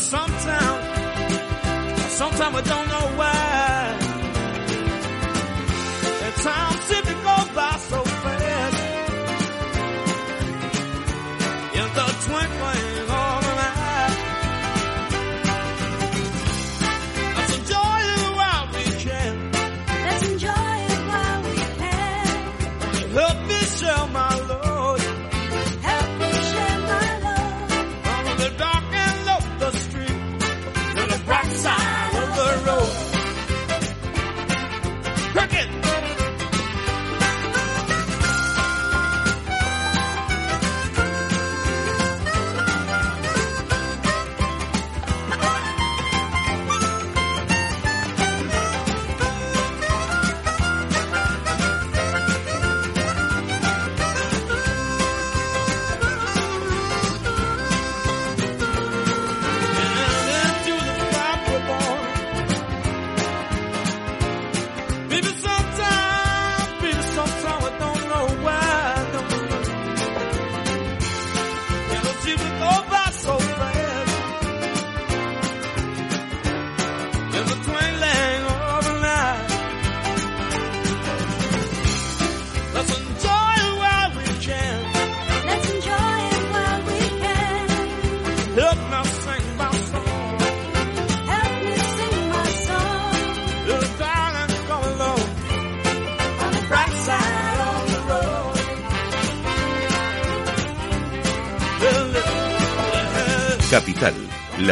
sometime, 0.00 0.82
sometime 2.08 2.56
I 2.56 2.62
don't 2.62 2.88
know 2.88 3.16
why. 3.18 3.39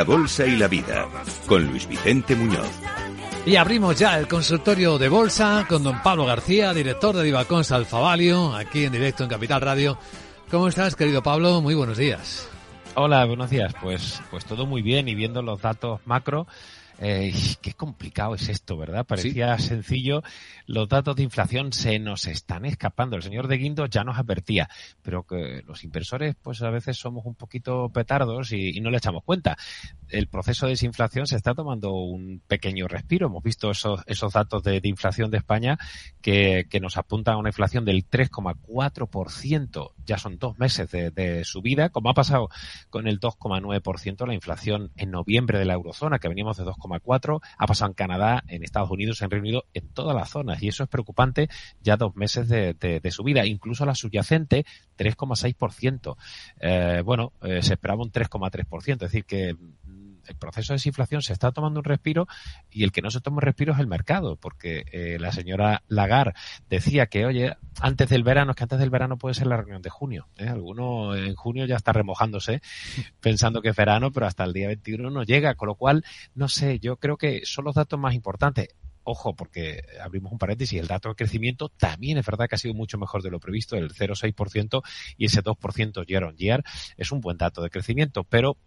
Bolsa 0.09 0.47
y 0.47 0.57
la 0.57 0.69
Vida, 0.69 1.07
con 1.47 1.67
Luis 1.67 1.87
Vicente 1.87 2.35
Muñoz. 2.35 2.67
Y 3.45 3.57
abrimos 3.57 3.99
ya 3.99 4.19
el 4.19 4.27
consultorio 4.27 4.97
de 4.97 5.11
Bolsa 5.11 5.67
con 5.69 5.83
don 5.83 6.03
Pablo 6.03 6.25
García, 6.25 6.73
director 6.73 7.15
de 7.15 7.25
Divacons 7.25 7.71
Alfavalio, 7.73 8.55
aquí 8.57 8.85
en 8.85 8.93
directo 8.93 9.25
en 9.25 9.29
Capital 9.29 9.61
Radio. 9.61 9.99
¿Cómo 10.51 10.69
estás, 10.69 10.97
querido 10.97 11.23
Pablo? 11.23 11.61
Muy 11.61 11.75
buenos 11.75 11.99
días. 11.99 12.49
Hola, 12.95 13.27
buenos 13.27 13.51
días. 13.51 13.75
Pues, 13.83 14.23
pues 14.31 14.47
todo 14.47 14.65
muy 14.65 14.81
bien 14.81 15.09
y 15.09 15.15
viendo 15.15 15.43
los 15.43 15.61
datos 15.61 16.01
macro, 16.07 16.47
eh, 17.01 17.33
qué 17.63 17.75
complicado 17.75 18.35
es 18.35 18.49
esto, 18.49 18.77
¿verdad? 18.77 19.07
Parecía 19.07 19.57
sencillo. 19.59 20.23
Los 20.67 20.89
datos 20.89 21.15
de 21.17 21.23
inflación 21.23 21.73
se 21.73 21.99
nos 21.99 22.27
están 22.27 22.65
escapando. 22.65 23.17
El 23.17 23.23
señor 23.23 23.47
de 23.47 23.57
Guindo 23.57 23.87
ya 23.87 24.03
nos 24.03 24.19
advertía, 24.19 24.69
pero 25.03 25.25
que 25.25 25.63
los 25.67 25.85
inversores, 25.85 26.35
pues 26.43 26.61
a 26.63 26.71
veces 26.71 26.97
somos 26.97 27.25
un 27.25 27.35
poquito 27.35 27.89
petardos 27.91 28.53
y, 28.53 28.81
no 28.81 28.91
le 28.91 28.99
echamos 28.99 29.25
cuenta. 29.25 29.57
El 30.09 30.29
proceso 30.29 30.67
de 30.67 30.73
desinflación 30.73 31.27
se 31.27 31.37
está 31.37 31.55
tomando 31.55 31.93
un 31.93 32.41
pequeño 32.47 32.89
respiro. 32.89 33.27
Hemos 33.27 33.43
visto 33.43 33.71
esos, 33.71 34.03
esos 34.07 34.33
datos 34.33 34.63
de, 34.63 34.81
inflación 34.85 35.31
de 35.31 35.39
España 35.39 35.79
que, 36.23 36.67
que, 36.71 36.81
nos 36.81 36.97
apuntan 36.97 37.35
a 37.35 37.39
una 37.39 37.51
inflación 37.51 37.85
del 37.85 38.09
3,4%. 38.09 39.93
Ya 40.07 40.17
son 40.19 40.39
dos 40.39 40.59
meses 40.59 40.91
de, 40.91 41.11
de 41.11 41.45
subida, 41.45 41.91
como 41.91 42.11
ha 42.11 42.15
pasado 42.15 42.49
con 42.89 43.07
el 43.07 43.21
2,9% 43.21 44.27
la 44.27 44.35
inflación 44.35 44.93
en 44.97 45.11
noviembre 45.11 45.59
de 45.59 45.65
la 45.65 45.75
eurozona, 45.75 46.19
que 46.19 46.29
veníamos 46.29 46.57
de 46.57 46.65
2,9% 46.89 47.41
ha 47.57 47.67
pasado 47.67 47.91
en 47.91 47.95
Canadá, 47.95 48.43
en 48.49 48.63
Estados 48.63 48.91
Unidos, 48.91 49.23
en 49.23 49.31
Reino 49.31 49.45
Unido, 49.45 49.65
en 49.75 49.89
todas 49.89 50.15
las 50.15 50.31
zonas. 50.31 50.63
Y 50.63 50.69
eso 50.69 50.83
es 50.83 50.89
preocupante 50.89 51.49
ya 51.81 51.97
dos 51.97 52.17
meses 52.17 52.49
de, 52.49 52.75
de, 52.75 53.11
subida. 53.11 53.47
Incluso 53.47 53.87
la 53.87 53.95
subyacente, 53.95 54.65
3,6%. 54.97 56.17
Eh, 56.61 57.03
bueno, 57.05 57.33
eh, 57.43 57.63
se 57.63 57.75
esperaba 57.75 58.03
un 58.03 58.13
3,3%. 58.13 58.93
Es 58.93 58.99
decir, 58.99 59.25
que 59.25 59.55
el 60.29 60.37
proceso 60.37 60.73
de 60.73 60.77
desinflación 60.77 61.23
se 61.23 61.33
está 61.33 61.53
tomando 61.53 61.81
un 61.81 61.85
respiro 61.85 62.27
y 62.71 62.85
el 62.85 62.93
que 62.93 63.03
no 63.03 63.11
se 63.11 63.21
toma 63.21 63.37
un 63.37 63.43
respiro 63.43 63.73
es 63.73 63.79
el 63.79 63.87
mercado, 63.87 64.37
porque 64.37 64.85
eh, 64.93 65.19
la 65.19 65.33
señora 65.33 65.83
Lagarde 65.89 66.35
decía 66.69 67.07
que, 67.07 67.27
oye, 67.27 67.57
antes 67.81 68.09
del 68.09 68.23
verano, 68.23 68.53
es 68.53 68.57
que 68.57 68.65
antes 68.65 68.79
del 68.79 68.91
verano 68.91 69.19
puede 69.19 69.35
ser 69.35 69.47
la 69.47 69.57
reunión 69.57 69.83
de 69.83 69.91
junio. 69.91 70.29
¿eh? 70.37 70.49
Alguno 70.49 71.17
en 71.17 71.35
junio 71.35 71.67
ya 71.67 71.77
está 71.77 71.93
remojándose 71.93 72.61
pensando 73.21 73.63
que 73.63 73.71
es 73.71 73.77
verano, 73.77 74.11
pero 74.13 74.27
hasta 74.27 74.45
el 74.45 74.53
día 74.53 74.69
21 74.69 75.11
no 75.11 75.23
llega, 75.23 75.55
con 75.55 75.69
lo 75.69 75.75
cual, 75.75 76.05
no 76.35 76.49
sé, 76.49 76.79
yo 76.79 76.97
creo 76.97 77.17
que 77.17 77.43
son 77.45 77.65
los 77.65 77.75
datos 77.75 77.99
más 77.99 78.15
importantes 78.15 78.69
ojo, 79.09 79.35
porque 79.35 79.85
abrimos 80.03 80.33
un 80.33 80.39
paréntesis, 80.39 80.79
el 80.79 80.87
dato 80.87 81.09
de 81.09 81.15
crecimiento 81.15 81.71
también 81.71 82.19
es 82.19 82.27
verdad 82.27 82.47
que 82.47 82.57
ha 82.57 82.59
sido 82.59 82.75
mucho 82.75 82.99
mejor 82.99 83.23
de 83.23 83.31
lo 83.31 83.41
previsto, 83.41 83.77
el 83.77 83.93
0,6% 83.95 84.83
y 85.17 85.25
ese 85.27 85.43
2% 85.43 86.07
year 86.07 86.25
on 86.25 86.37
year 86.37 86.63
es 86.97 87.11
un 87.11 87.21
buen 87.21 87.39
dato 87.39 87.63
de 87.63 87.71
crecimiento, 87.71 88.25
pero 88.25 88.59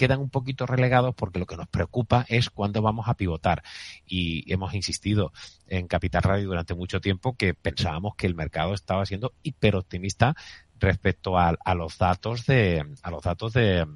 quedan 0.00 0.20
un 0.20 0.30
poquito 0.30 0.64
relegados 0.64 1.14
porque 1.14 1.38
lo 1.38 1.44
que 1.44 1.58
nos 1.58 1.68
preocupa 1.68 2.24
es 2.30 2.48
cuándo 2.48 2.80
vamos 2.80 3.06
a 3.06 3.18
pivotar. 3.18 3.62
Y 4.06 4.50
hemos 4.50 4.72
insistido 4.72 5.30
en 5.66 5.88
Capital 5.88 6.22
Radio 6.22 6.46
durante 6.46 6.74
mucho 6.74 7.02
tiempo 7.02 7.36
que 7.36 7.52
pensábamos 7.52 8.14
que 8.16 8.26
el 8.26 8.34
mercado 8.34 8.72
estaba 8.72 9.04
siendo 9.04 9.34
hiperoptimista 9.42 10.34
respecto 10.78 11.36
a, 11.36 11.50
a 11.62 11.74
los 11.74 11.98
datos 11.98 12.46
de 12.46 12.82
a 13.02 13.10
los 13.10 13.22
datos 13.22 13.52
de 13.52 13.86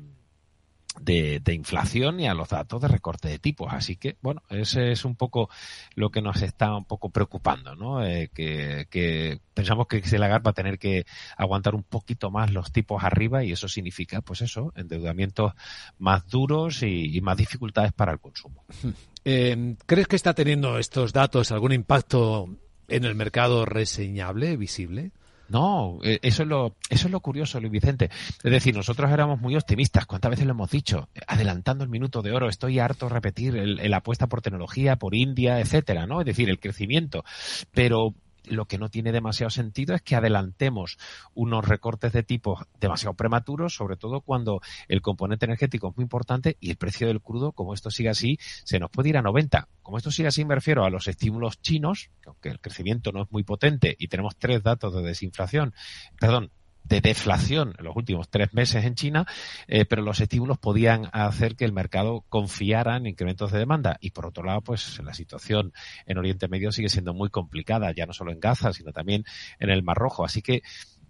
de, 1.00 1.42
inflación 1.52 2.20
y 2.20 2.26
a 2.26 2.34
los 2.34 2.48
datos 2.48 2.80
de 2.80 2.88
recorte 2.88 3.28
de 3.28 3.38
tipos. 3.38 3.72
Así 3.72 3.96
que, 3.96 4.16
bueno, 4.22 4.42
ese 4.48 4.92
es 4.92 5.04
un 5.04 5.16
poco 5.16 5.48
lo 5.94 6.10
que 6.10 6.22
nos 6.22 6.42
está 6.42 6.74
un 6.76 6.84
poco 6.84 7.10
preocupando, 7.10 7.74
¿no? 7.74 8.04
Eh, 8.04 8.30
que, 8.32 9.40
pensamos 9.52 9.86
que 9.86 10.02
Lagarde 10.18 10.44
va 10.44 10.50
a 10.50 10.54
tener 10.54 10.78
que 10.78 11.04
aguantar 11.36 11.74
un 11.74 11.82
poquito 11.82 12.30
más 12.30 12.52
los 12.52 12.72
tipos 12.72 13.02
arriba 13.02 13.44
y 13.44 13.52
eso 13.52 13.68
significa, 13.68 14.20
pues 14.20 14.42
eso, 14.42 14.72
endeudamientos 14.76 15.52
más 15.98 16.26
duros 16.28 16.82
y, 16.82 17.20
más 17.20 17.36
dificultades 17.36 17.92
para 17.92 18.12
el 18.12 18.20
consumo. 18.20 18.64
Eh, 19.26 19.76
¿Crees 19.86 20.06
que 20.06 20.16
está 20.16 20.34
teniendo 20.34 20.78
estos 20.78 21.14
datos 21.14 21.50
algún 21.50 21.72
impacto 21.72 22.58
en 22.88 23.06
el 23.06 23.14
mercado 23.14 23.64
reseñable, 23.64 24.58
visible? 24.58 25.12
No, 25.48 25.98
eh, 26.02 26.18
eso 26.22 26.42
es 26.42 26.48
lo, 26.48 26.76
eso 26.88 27.06
es 27.06 27.12
lo 27.12 27.20
curioso, 27.20 27.60
Luis 27.60 27.72
Vicente. 27.72 28.10
Es 28.42 28.50
decir, 28.50 28.74
nosotros 28.74 29.10
éramos 29.10 29.40
muy 29.40 29.56
optimistas. 29.56 30.06
¿Cuántas 30.06 30.30
veces 30.30 30.46
lo 30.46 30.52
hemos 30.52 30.70
dicho? 30.70 31.08
Adelantando 31.26 31.84
el 31.84 31.90
minuto 31.90 32.22
de 32.22 32.32
oro, 32.32 32.48
estoy 32.48 32.78
harto 32.78 33.06
de 33.06 33.14
repetir 33.14 33.56
el, 33.56 33.94
apuesta 33.94 34.26
por 34.26 34.42
tecnología, 34.42 34.96
por 34.96 35.14
India, 35.14 35.60
etcétera, 35.60 36.06
¿no? 36.06 36.20
Es 36.20 36.26
decir, 36.26 36.48
el 36.48 36.58
crecimiento. 36.58 37.24
Pero 37.72 38.14
lo 38.46 38.66
que 38.66 38.78
no 38.78 38.88
tiene 38.88 39.12
demasiado 39.12 39.50
sentido 39.50 39.94
es 39.94 40.02
que 40.02 40.16
adelantemos 40.16 40.98
unos 41.34 41.66
recortes 41.66 42.12
de 42.12 42.22
tipo 42.22 42.58
demasiado 42.80 43.14
prematuros, 43.14 43.74
sobre 43.74 43.96
todo 43.96 44.20
cuando 44.20 44.60
el 44.88 45.02
componente 45.02 45.46
energético 45.46 45.88
es 45.88 45.96
muy 45.96 46.02
importante 46.04 46.56
y 46.60 46.70
el 46.70 46.76
precio 46.76 47.06
del 47.06 47.20
crudo, 47.20 47.52
como 47.52 47.74
esto 47.74 47.90
sigue 47.90 48.10
así, 48.10 48.38
se 48.64 48.78
nos 48.78 48.90
puede 48.90 49.10
ir 49.10 49.16
a 49.16 49.22
90. 49.22 49.68
Como 49.82 49.98
esto 49.98 50.10
sigue 50.10 50.28
así, 50.28 50.44
me 50.44 50.54
refiero 50.54 50.84
a 50.84 50.90
los 50.90 51.08
estímulos 51.08 51.60
chinos, 51.60 52.10
que 52.22 52.28
aunque 52.28 52.48
el 52.48 52.60
crecimiento 52.60 53.12
no 53.12 53.22
es 53.22 53.32
muy 53.32 53.42
potente 53.42 53.94
y 53.98 54.08
tenemos 54.08 54.36
tres 54.36 54.62
datos 54.62 54.94
de 54.94 55.02
desinflación, 55.02 55.74
perdón, 56.18 56.50
de 56.84 57.00
deflación 57.00 57.74
en 57.78 57.84
los 57.84 57.96
últimos 57.96 58.28
tres 58.28 58.52
meses 58.52 58.84
en 58.84 58.94
China, 58.94 59.26
eh, 59.66 59.84
pero 59.86 60.02
los 60.02 60.20
estímulos 60.20 60.58
podían 60.58 61.08
hacer 61.12 61.56
que 61.56 61.64
el 61.64 61.72
mercado 61.72 62.24
confiara 62.28 62.96
en 62.96 63.06
incrementos 63.06 63.52
de 63.52 63.58
demanda. 63.58 63.96
Y 64.00 64.10
por 64.10 64.26
otro 64.26 64.44
lado, 64.44 64.60
pues 64.60 65.00
la 65.02 65.14
situación 65.14 65.72
en 66.06 66.18
Oriente 66.18 66.48
Medio 66.48 66.72
sigue 66.72 66.90
siendo 66.90 67.14
muy 67.14 67.30
complicada, 67.30 67.92
ya 67.92 68.06
no 68.06 68.12
solo 68.12 68.32
en 68.32 68.40
Gaza, 68.40 68.72
sino 68.72 68.92
también 68.92 69.24
en 69.58 69.70
el 69.70 69.82
Mar 69.82 69.96
Rojo. 69.96 70.24
Así 70.26 70.42
que 70.42 70.62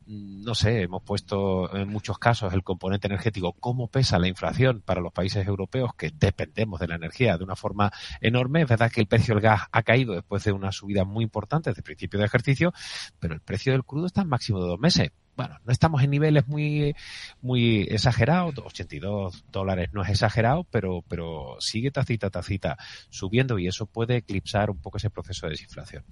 mm, 0.06 0.44
no 0.44 0.54
sé, 0.54 0.82
hemos 0.82 1.02
puesto 1.02 1.74
en 1.76 1.88
muchos 1.88 2.18
casos 2.18 2.54
el 2.54 2.62
componente 2.62 3.08
energético, 3.08 3.52
cómo 3.54 3.88
pesa 3.88 4.20
la 4.20 4.28
inflación 4.28 4.80
para 4.80 5.00
los 5.00 5.12
países 5.12 5.44
europeos 5.44 5.90
que 5.96 6.12
dependemos 6.14 6.78
de 6.78 6.86
la 6.86 6.94
energía 6.94 7.36
de 7.36 7.42
una 7.42 7.56
forma 7.56 7.90
enorme. 8.20 8.62
Es 8.62 8.68
verdad 8.68 8.92
que 8.92 9.00
el 9.00 9.08
precio 9.08 9.34
del 9.34 9.42
gas 9.42 9.62
ha 9.72 9.82
caído 9.82 10.14
después 10.14 10.44
de 10.44 10.52
una 10.52 10.70
subida 10.70 11.04
muy 11.04 11.24
importante 11.24 11.70
desde 11.70 11.80
el 11.80 11.84
principio 11.84 12.20
de 12.20 12.26
ejercicio, 12.26 12.72
pero 13.18 13.34
el 13.34 13.40
precio 13.40 13.72
del 13.72 13.84
crudo 13.84 14.06
está 14.06 14.22
en 14.22 14.28
máximo 14.28 14.60
de 14.60 14.68
dos 14.68 14.78
meses 14.78 15.10
bueno, 15.36 15.58
no 15.64 15.72
estamos 15.72 16.02
en 16.02 16.10
niveles 16.10 16.46
muy, 16.46 16.94
muy 17.42 17.82
exagerados, 17.82 18.54
82 18.58 19.44
dólares 19.50 19.90
no 19.92 20.02
es 20.02 20.10
exagerado, 20.10 20.64
pero, 20.70 21.02
pero 21.08 21.56
sigue 21.60 21.90
tacita, 21.90 22.30
tacita 22.30 22.76
subiendo 23.10 23.58
y 23.58 23.66
eso 23.66 23.86
puede 23.86 24.16
eclipsar 24.18 24.70
un 24.70 24.78
poco 24.78 24.98
ese 24.98 25.10
proceso 25.10 25.46
de 25.46 25.52
desinflación. 25.52 26.04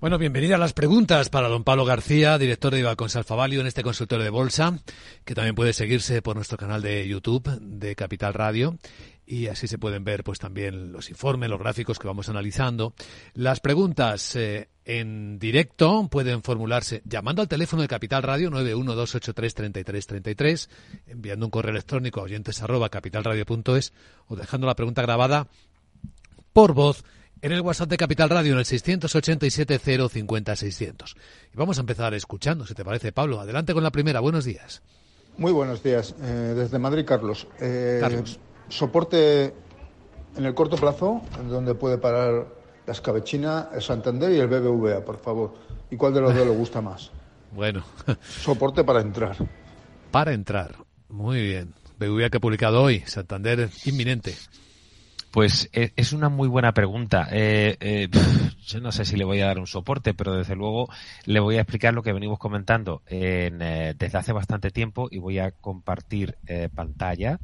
Bueno, 0.00 0.18
bienvenida 0.18 0.56
a 0.56 0.58
las 0.58 0.72
preguntas 0.72 1.28
para 1.28 1.48
don 1.48 1.64
Pablo 1.64 1.84
García, 1.84 2.38
director 2.38 2.72
de 2.72 2.80
Ibacons 2.80 3.16
Alfavalio 3.16 3.60
en 3.60 3.66
este 3.66 3.82
consultorio 3.82 4.24
de 4.24 4.30
bolsa, 4.30 4.78
que 5.24 5.34
también 5.34 5.54
puede 5.54 5.72
seguirse 5.72 6.22
por 6.22 6.36
nuestro 6.36 6.56
canal 6.58 6.82
de 6.82 7.06
YouTube 7.06 7.58
de 7.60 7.94
Capital 7.94 8.34
Radio 8.34 8.78
y 9.26 9.46
así 9.46 9.66
se 9.68 9.78
pueden 9.78 10.04
ver 10.04 10.24
pues 10.24 10.38
también 10.38 10.92
los 10.92 11.10
informes, 11.10 11.48
los 11.48 11.58
gráficos 11.58 11.98
que 11.98 12.06
vamos 12.06 12.28
analizando. 12.28 12.94
Las 13.34 13.60
preguntas 13.60 14.36
eh, 14.36 14.68
en 14.84 15.38
directo 15.38 16.08
pueden 16.10 16.42
formularse 16.42 17.02
llamando 17.04 17.42
al 17.42 17.48
teléfono 17.48 17.82
de 17.82 17.88
Capital 17.88 18.22
Radio 18.22 18.50
912833333, 18.50 20.68
enviando 21.06 21.46
un 21.46 21.50
correo 21.50 21.72
electrónico 21.72 22.20
a 22.20 22.24
oyentes 22.24 22.62
arroba 22.62 22.88
capitalradio.es 22.88 23.92
o 24.28 24.36
dejando 24.36 24.66
la 24.66 24.74
pregunta 24.74 25.02
grabada 25.02 25.46
por 26.52 26.74
voz 26.74 27.04
en 27.40 27.52
el 27.52 27.60
WhatsApp 27.60 27.90
de 27.90 27.96
Capital 27.96 28.30
Radio 28.30 28.52
en 28.52 28.58
el 28.58 28.64
687 28.64 29.78
050 29.78 30.56
600. 30.56 31.16
Y 31.52 31.56
vamos 31.56 31.78
a 31.78 31.80
empezar 31.80 32.14
escuchando, 32.14 32.66
si 32.66 32.74
te 32.74 32.84
parece, 32.84 33.12
Pablo. 33.12 33.40
Adelante 33.40 33.74
con 33.74 33.82
la 33.82 33.90
primera. 33.90 34.20
Buenos 34.20 34.44
días. 34.44 34.82
Muy 35.38 35.50
buenos 35.50 35.82
días. 35.82 36.14
Eh, 36.20 36.54
desde 36.56 36.78
Madrid, 36.78 37.04
Carlos. 37.04 37.48
Eh, 37.60 37.98
Carlos 38.00 38.38
soporte 38.68 39.54
en 40.36 40.44
el 40.44 40.54
corto 40.54 40.76
plazo, 40.76 41.22
en 41.38 41.48
donde 41.48 41.74
puede 41.74 41.98
parar 41.98 42.46
la 42.86 42.92
escabechina, 42.92 43.68
el 43.74 43.82
Santander 43.82 44.32
y 44.32 44.38
el 44.38 44.48
BBVA, 44.48 45.04
por 45.04 45.18
favor. 45.18 45.54
¿Y 45.90 45.96
cuál 45.96 46.14
de 46.14 46.20
los 46.20 46.34
dos 46.34 46.46
le 46.46 46.54
gusta 46.54 46.80
más? 46.80 47.10
Bueno. 47.54 47.84
Soporte 48.22 48.82
para 48.82 49.02
entrar. 49.02 49.36
Para 50.10 50.32
entrar. 50.32 50.74
Muy 51.10 51.42
bien. 51.42 51.74
BBVA 51.98 52.30
que 52.30 52.38
ha 52.38 52.40
publicado 52.40 52.82
hoy, 52.82 53.00
Santander 53.00 53.68
inminente. 53.84 54.34
Pues 55.32 55.70
eh, 55.72 55.92
es 55.96 56.12
una 56.12 56.28
muy 56.28 56.46
buena 56.46 56.72
pregunta. 56.72 57.26
Eh, 57.30 57.76
eh, 57.80 58.08
yo 58.66 58.80
no 58.80 58.92
sé 58.92 59.06
si 59.06 59.16
le 59.16 59.24
voy 59.24 59.40
a 59.40 59.46
dar 59.46 59.58
un 59.58 59.66
soporte, 59.66 60.12
pero 60.12 60.34
desde 60.34 60.54
luego 60.54 60.88
le 61.24 61.40
voy 61.40 61.56
a 61.56 61.62
explicar 61.62 61.94
lo 61.94 62.02
que 62.02 62.12
venimos 62.12 62.38
comentando 62.38 63.02
desde 63.08 64.18
hace 64.18 64.32
bastante 64.32 64.70
tiempo 64.70 65.08
y 65.10 65.18
voy 65.18 65.38
a 65.38 65.50
compartir 65.52 66.36
pantalla 66.74 67.38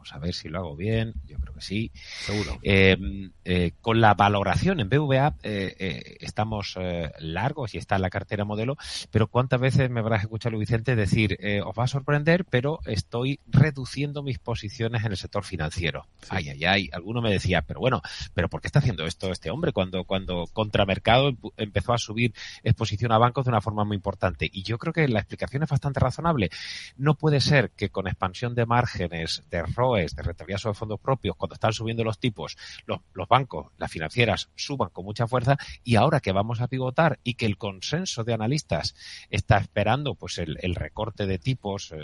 Vamos 0.00 0.14
a 0.14 0.18
ver 0.18 0.32
si 0.32 0.48
lo 0.48 0.60
hago 0.60 0.76
bien. 0.76 1.12
Yo 1.26 1.36
creo 1.36 1.52
que 1.52 1.60
sí. 1.60 1.92
Seguro. 1.94 2.58
Eh, 2.62 2.96
eh, 3.44 3.72
con 3.82 4.00
la 4.00 4.14
valoración 4.14 4.80
en 4.80 4.88
BVA 4.88 5.34
eh, 5.42 6.16
estamos 6.20 6.78
largos 7.18 7.74
y 7.74 7.78
está 7.78 7.96
en 7.96 8.02
la 8.02 8.08
cartera 8.08 8.46
modelo, 8.46 8.78
pero 9.10 9.28
¿cuántas 9.28 9.60
veces 9.60 9.90
me 9.90 10.00
habrás 10.00 10.22
escuchado, 10.22 10.56
Vicente, 10.56 10.96
decir, 10.96 11.38
os 11.66 11.78
va 11.78 11.84
a 11.84 11.86
sorprender, 11.86 12.46
pero 12.46 12.80
estoy 12.86 13.40
reduciendo 13.46 14.22
mis 14.22 14.38
posiciones 14.38 15.04
en 15.04 15.10
el 15.10 15.18
sector 15.18 15.44
financiero? 15.44 16.06
Ay, 16.30 16.48
ay, 16.48 16.64
ay. 16.64 16.88
Alguno 16.92 17.20
me 17.20 17.30
decía, 17.30 17.60
pero 17.60 17.80
bueno, 17.80 18.00
¿pero 18.32 18.48
por 18.48 18.62
qué 18.62 18.68
está 18.68 18.78
haciendo 18.78 19.04
esto 19.04 19.30
este 19.30 19.50
hombre 19.50 19.72
cuando, 19.72 20.04
cuando 20.04 20.46
contramercado 20.50 21.32
empezó 21.58 21.92
a 21.92 21.98
subir 21.98 22.32
exposición 22.62 23.12
a 23.12 23.18
bancos 23.18 23.44
de 23.44 23.50
una 23.50 23.60
forma 23.60 23.84
muy 23.84 23.96
importante? 23.96 24.48
Y 24.50 24.62
yo 24.62 24.78
creo 24.78 24.94
que 24.94 25.06
la 25.08 25.20
explicación 25.20 25.62
es 25.62 25.68
bastante 25.68 26.00
razonable. 26.00 26.48
No 26.96 27.16
puede 27.16 27.40
ser 27.40 27.70
que 27.72 27.90
con 27.90 28.08
expansión 28.08 28.54
de 28.54 28.64
márgenes, 28.64 29.42
de 29.50 29.58
error, 29.58 29.89
es 29.96 30.14
de 30.14 30.22
rentabilidad 30.22 30.58
sobre 30.58 30.74
fondos 30.74 31.00
propios, 31.00 31.36
cuando 31.36 31.54
están 31.54 31.72
subiendo 31.72 32.04
los 32.04 32.18
tipos, 32.18 32.56
los, 32.86 33.28
bancos, 33.28 33.68
las 33.78 33.90
financieras 33.90 34.50
suban 34.54 34.90
con 34.90 35.04
mucha 35.04 35.26
fuerza 35.26 35.56
y 35.84 35.96
ahora 35.96 36.20
que 36.20 36.32
vamos 36.32 36.60
a 36.60 36.68
pivotar 36.68 37.18
y 37.22 37.34
que 37.34 37.46
el 37.46 37.56
consenso 37.56 38.24
de 38.24 38.34
analistas 38.34 38.94
está 39.30 39.58
esperando 39.58 40.14
pues 40.14 40.38
el, 40.38 40.74
recorte 40.74 41.26
de 41.26 41.38
tipos, 41.38 41.92
eh, 41.92 41.98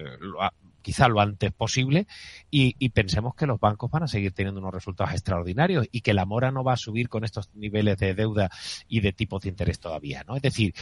quizá 0.82 1.08
lo 1.08 1.20
antes 1.20 1.52
posible 1.52 2.06
y, 2.50 2.76
y, 2.78 2.90
pensemos 2.90 3.34
que 3.34 3.46
los 3.46 3.58
bancos 3.58 3.90
van 3.90 4.04
a 4.04 4.08
seguir 4.08 4.32
teniendo 4.32 4.60
unos 4.60 4.74
resultados 4.74 5.12
extraordinarios 5.12 5.86
y 5.90 6.00
que 6.00 6.14
la 6.14 6.26
mora 6.26 6.50
no 6.50 6.62
va 6.62 6.74
a 6.74 6.76
subir 6.76 7.08
con 7.08 7.24
estos 7.24 7.50
niveles 7.54 7.96
de 7.98 8.14
deuda 8.14 8.50
y 8.88 9.00
de 9.00 9.12
tipos 9.12 9.42
de 9.42 9.48
interés 9.48 9.80
todavía, 9.80 10.24
¿no? 10.26 10.36
Es 10.36 10.42
decir, 10.42 10.74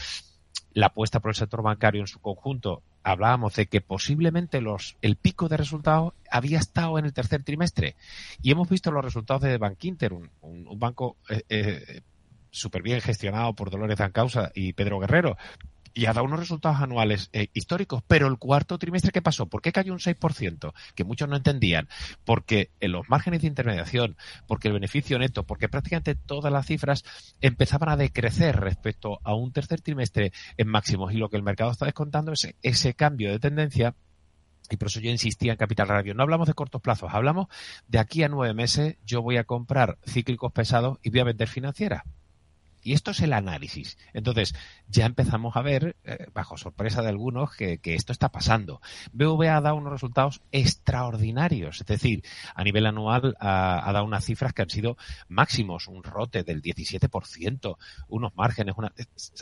la 0.75 0.87
apuesta 0.87 1.21
por 1.21 1.31
el 1.31 1.37
sector 1.37 1.63
bancario 1.63 2.01
en 2.01 2.07
su 2.07 2.21
conjunto, 2.21 2.83
hablábamos 3.03 3.55
de 3.55 3.67
que 3.67 3.81
posiblemente 3.81 4.61
los, 4.61 4.97
el 5.03 5.17
pico 5.17 5.49
de 5.49 5.57
resultados 5.57 6.15
había 6.31 6.59
estado 6.59 6.99
en 6.99 7.05
el 7.05 7.13
tercer 7.13 7.45
trimestre. 7.45 7.95
Y 8.43 8.51
hemos 8.51 8.69
visto 8.69 8.91
los 8.91 9.05
resultados 9.05 9.43
de 9.43 9.57
Bank 9.57 9.83
Inter, 9.85 10.13
un, 10.13 10.31
un, 10.43 10.79
banco 10.79 11.17
eh, 11.31 11.43
eh, 11.49 12.01
súper 12.51 12.83
bien 12.83 13.01
gestionado 13.01 13.55
por 13.55 13.71
Dolores 13.71 13.99
Zancausa 13.99 14.51
y 14.55 14.73
Pedro 14.73 14.99
Guerrero, 14.99 15.37
y 15.95 16.07
ha 16.07 16.13
dado 16.13 16.27
unos 16.27 16.41
resultados 16.41 16.81
anuales 16.81 17.31
eh, 17.33 17.49
históricos, 17.55 18.03
pero 18.07 18.27
el 18.27 18.37
cuarto 18.37 18.79
trimestre, 18.79 19.13
¿qué 19.13 19.23
pasó? 19.23 19.47
¿Por 19.47 19.63
qué 19.63 19.73
cayó 19.73 19.93
un 19.93 20.01
6%? 20.01 20.73
Que 20.95 21.05
muchos 21.05 21.29
no 21.29 21.37
entendían. 21.37 21.89
Porque 22.25 22.71
en 22.81 22.93
los 22.93 23.09
márgenes 23.09 23.43
de 23.43 23.49
intermediación, 23.49 24.17
porque 24.49 24.69
el 24.69 24.75
beneficio 24.75 25.19
neto, 25.19 25.45
porque 25.45 25.69
prácticamente 25.69 26.17
todas 26.17 26.53
las 26.53 26.67
cifras 26.67 27.05
empezaban 27.41 27.89
a 27.89 27.97
decrecer 27.97 28.57
respecto 28.57 29.21
a 29.23 29.35
un 29.35 29.53
tercer 29.53 29.81
trimestre 29.81 30.33
en 30.57 30.69
máximos. 30.69 31.13
Y 31.13 31.17
lo 31.17 31.29
que 31.29 31.37
el 31.37 31.45
mercado 31.45 31.71
está 31.71 31.87
descontando 31.87 32.33
es 32.33 32.55
ese 32.63 32.95
cambio 32.95 33.31
de 33.31 33.39
tendencia 33.39 33.95
y 34.71 34.77
por 34.77 34.89
eso 34.89 34.99
yo 34.99 35.11
insistía 35.11 35.53
en 35.53 35.59
Capital 35.59 35.89
Radio. 35.89 36.15
No 36.15 36.23
hablamos 36.23 36.49
de 36.49 36.55
cortos 36.55 36.81
plazos, 36.81 37.11
hablamos 37.13 37.47
de 37.87 37.99
aquí 37.99 38.23
a 38.23 38.29
nueve 38.29 38.55
meses 38.55 38.97
yo 39.05 39.23
voy 39.23 39.37
a 39.37 39.45
comprar 39.45 39.99
cíclicos 40.07 40.53
pesados 40.53 40.99
y 41.03 41.11
voy 41.11 41.21
a 41.21 41.25
vender 41.25 41.49
financiera 41.49 42.05
Y 42.85 42.93
esto 42.93 43.11
es 43.13 43.21
el 43.21 43.33
análisis. 43.33 43.97
Entonces, 44.13 44.55
ya 44.89 45.07
empezamos 45.07 45.57
a 45.57 45.63
ver, 45.63 45.97
eh, 46.05 46.27
bajo 46.35 46.59
sorpresa 46.59 47.03
de 47.03 47.09
algunos, 47.09 47.57
que, 47.57 47.81
esto 47.83 48.13
está 48.13 48.29
pasando. 48.31 48.81
BVA 49.13 49.57
ha 49.57 49.61
dado 49.61 49.77
unos 49.77 49.93
resultados 49.93 50.43
extraordinarios. 50.53 51.81
Es 51.81 51.87
decir, 51.87 52.23
a 52.55 52.63
nivel 52.63 52.87
anual 52.87 53.37
ha, 53.41 53.91
dado 53.93 54.05
unas 54.05 54.25
cifras 54.25 54.53
que 54.53 54.63
han 54.63 54.71
sido 54.71 54.99
máximos, 55.29 55.89
un 55.89 56.03
rote 56.03 56.45
del 56.45 56.63
17%, 56.63 57.77
unos 58.09 58.37
márgenes, 58.37 58.75
una, 58.77 58.93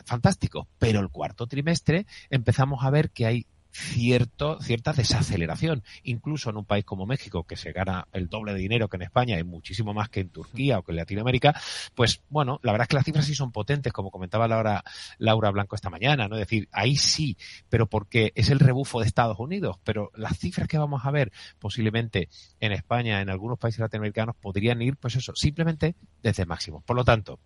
fantástico. 0.04 0.68
Pero 0.78 1.00
el 1.00 1.10
cuarto 1.10 1.48
trimestre 1.48 2.06
empezamos 2.30 2.84
a 2.84 2.90
ver 2.90 3.10
que 3.10 3.26
hay 3.26 3.46
cierto, 3.72 4.60
cierta 4.60 4.92
desaceleración. 4.92 5.82
Incluso 6.02 6.50
en 6.50 6.56
un 6.58 6.64
país 6.64 6.84
como 6.84 7.06
México, 7.06 7.44
que 7.44 7.56
se 7.56 7.72
gana 7.72 8.06
el 8.12 8.28
doble 8.28 8.52
de 8.52 8.60
dinero 8.60 8.88
que 8.88 8.96
en 8.96 9.02
España 9.02 9.38
y 9.38 9.44
muchísimo 9.44 9.94
más 9.94 10.08
que 10.08 10.20
en 10.20 10.28
Turquía 10.28 10.78
o 10.78 10.82
que 10.82 10.92
en 10.92 10.96
Latinoamérica, 10.96 11.60
pues 11.94 12.22
bueno, 12.28 12.60
la 12.62 12.72
verdad 12.72 12.84
es 12.84 12.88
que 12.88 12.96
las 12.96 13.04
cifras 13.04 13.26
sí 13.26 13.34
son 13.34 13.52
potentes, 13.52 13.92
como 13.92 14.10
comentaba 14.10 14.46
Laura, 14.46 14.84
Laura 15.18 15.50
Blanco 15.50 15.74
esta 15.74 15.90
mañana, 15.90 16.28
¿no? 16.28 16.36
Es 16.36 16.40
decir, 16.40 16.68
ahí 16.72 16.96
sí, 16.96 17.36
pero 17.68 17.86
porque 17.86 18.32
es 18.34 18.50
el 18.50 18.60
rebufo 18.60 19.00
de 19.00 19.06
Estados 19.06 19.38
Unidos, 19.38 19.78
pero 19.84 20.10
las 20.14 20.38
cifras 20.38 20.68
que 20.68 20.78
vamos 20.78 21.04
a 21.04 21.10
ver 21.10 21.32
posiblemente 21.58 22.28
en 22.60 22.72
España, 22.72 23.20
en 23.20 23.30
algunos 23.30 23.58
países 23.58 23.80
latinoamericanos, 23.80 24.36
podrían 24.36 24.82
ir, 24.82 24.96
pues 24.96 25.16
eso, 25.16 25.34
simplemente 25.34 25.94
desde 26.22 26.46
máximo. 26.46 26.82
Por 26.82 26.96
lo 26.96 27.04
tanto, 27.04 27.38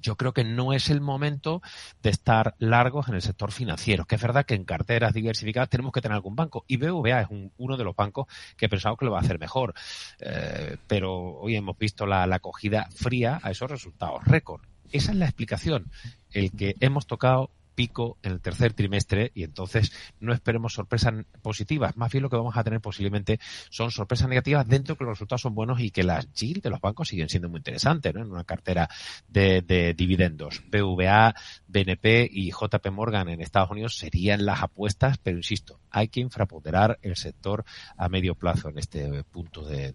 yo 0.00 0.16
creo 0.16 0.32
que 0.32 0.44
no 0.44 0.72
es 0.72 0.90
el 0.90 1.00
momento 1.00 1.62
de 2.02 2.10
estar 2.10 2.54
largos 2.58 3.08
en 3.08 3.14
el 3.14 3.22
sector 3.22 3.52
financiero, 3.52 4.04
que 4.04 4.16
es 4.16 4.22
verdad 4.22 4.44
que 4.44 4.54
en 4.54 4.64
carteras 4.64 5.14
diversificadas 5.14 5.68
tenemos 5.68 5.92
que 5.92 6.00
tener 6.00 6.14
algún 6.14 6.36
banco 6.36 6.64
y 6.68 6.76
BVA 6.76 7.22
es 7.22 7.28
uno 7.56 7.76
de 7.76 7.84
los 7.84 7.96
bancos 7.96 8.26
que 8.56 8.66
he 8.66 8.68
pensado 8.68 8.96
que 8.96 9.04
lo 9.04 9.12
va 9.12 9.18
a 9.18 9.22
hacer 9.22 9.38
mejor, 9.38 9.74
eh, 10.20 10.76
pero 10.86 11.38
hoy 11.38 11.56
hemos 11.56 11.78
visto 11.78 12.06
la, 12.06 12.26
la 12.26 12.36
acogida 12.36 12.88
fría 12.94 13.40
a 13.42 13.50
esos 13.50 13.70
resultados 13.70 14.24
récord. 14.24 14.62
Esa 14.92 15.12
es 15.12 15.18
la 15.18 15.24
explicación, 15.24 15.90
el 16.30 16.52
que 16.52 16.76
hemos 16.80 17.06
tocado 17.06 17.50
pico 17.74 18.18
en 18.22 18.32
el 18.32 18.40
tercer 18.40 18.72
trimestre 18.72 19.32
y 19.34 19.42
entonces 19.42 19.92
no 20.20 20.32
esperemos 20.32 20.74
sorpresas 20.74 21.14
positivas. 21.42 21.96
Más 21.96 22.12
bien 22.12 22.22
lo 22.22 22.30
que 22.30 22.36
vamos 22.36 22.56
a 22.56 22.64
tener 22.64 22.80
posiblemente 22.80 23.40
son 23.70 23.90
sorpresas 23.90 24.28
negativas 24.28 24.66
dentro 24.66 24.96
que 24.96 25.04
los 25.04 25.14
resultados 25.14 25.42
son 25.42 25.54
buenos 25.54 25.80
y 25.80 25.90
que 25.90 26.04
las 26.04 26.32
yield 26.32 26.62
de 26.62 26.70
los 26.70 26.80
bancos 26.80 27.08
siguen 27.08 27.28
siendo 27.28 27.48
muy 27.48 27.58
interesantes 27.58 28.14
en 28.14 28.30
una 28.30 28.44
cartera 28.44 28.88
de, 29.28 29.62
de 29.62 29.94
dividendos. 29.94 30.62
BVA, 30.70 31.34
BNP 31.66 32.28
y 32.30 32.50
JP 32.50 32.90
Morgan 32.92 33.28
en 33.28 33.40
Estados 33.40 33.70
Unidos 33.70 33.96
serían 33.96 34.44
las 34.44 34.62
apuestas, 34.62 35.18
pero 35.18 35.36
insisto, 35.36 35.80
hay 35.90 36.08
que 36.08 36.20
infraponderar 36.20 36.98
el 37.02 37.16
sector 37.16 37.64
a 37.96 38.08
medio 38.08 38.34
plazo 38.34 38.68
en 38.68 38.78
este 38.78 39.24
punto 39.24 39.64
de, 39.64 39.92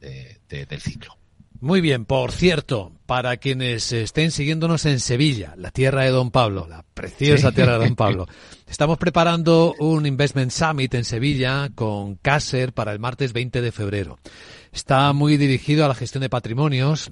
del 0.48 0.82
ciclo. 0.82 1.18
Muy 1.62 1.82
bien, 1.82 2.06
por 2.06 2.32
cierto, 2.32 2.94
para 3.06 3.36
quienes 3.36 3.92
estén 3.92 4.32
siguiéndonos 4.32 4.86
en 4.86 5.02
Sevilla, 5.02 5.56
la 5.58 5.72
tierra 5.72 6.04
de 6.04 6.10
Don 6.10 6.32
Pablo, 6.32 6.68
la 6.70 6.86
preciosa 6.94 7.52
tierra 7.52 7.74
de 7.74 7.86
Don 7.86 7.96
Pablo, 7.98 8.28
estamos 8.68 8.98
preparando 8.98 9.76
un 9.78 10.06
Investment 10.06 10.52
Summit 10.52 10.94
en 10.94 11.04
Sevilla 11.04 11.70
con 11.76 12.16
Caser 12.16 12.72
para 12.72 12.94
el 12.94 13.00
martes 13.00 13.34
20 13.34 13.62
de 13.62 13.72
febrero. 13.74 14.20
Está 14.72 15.14
muy 15.14 15.38
dirigido 15.38 15.84
a 15.84 15.88
la 15.88 15.96
gestión 15.96 16.22
de 16.22 16.30
patrimonios. 16.30 17.12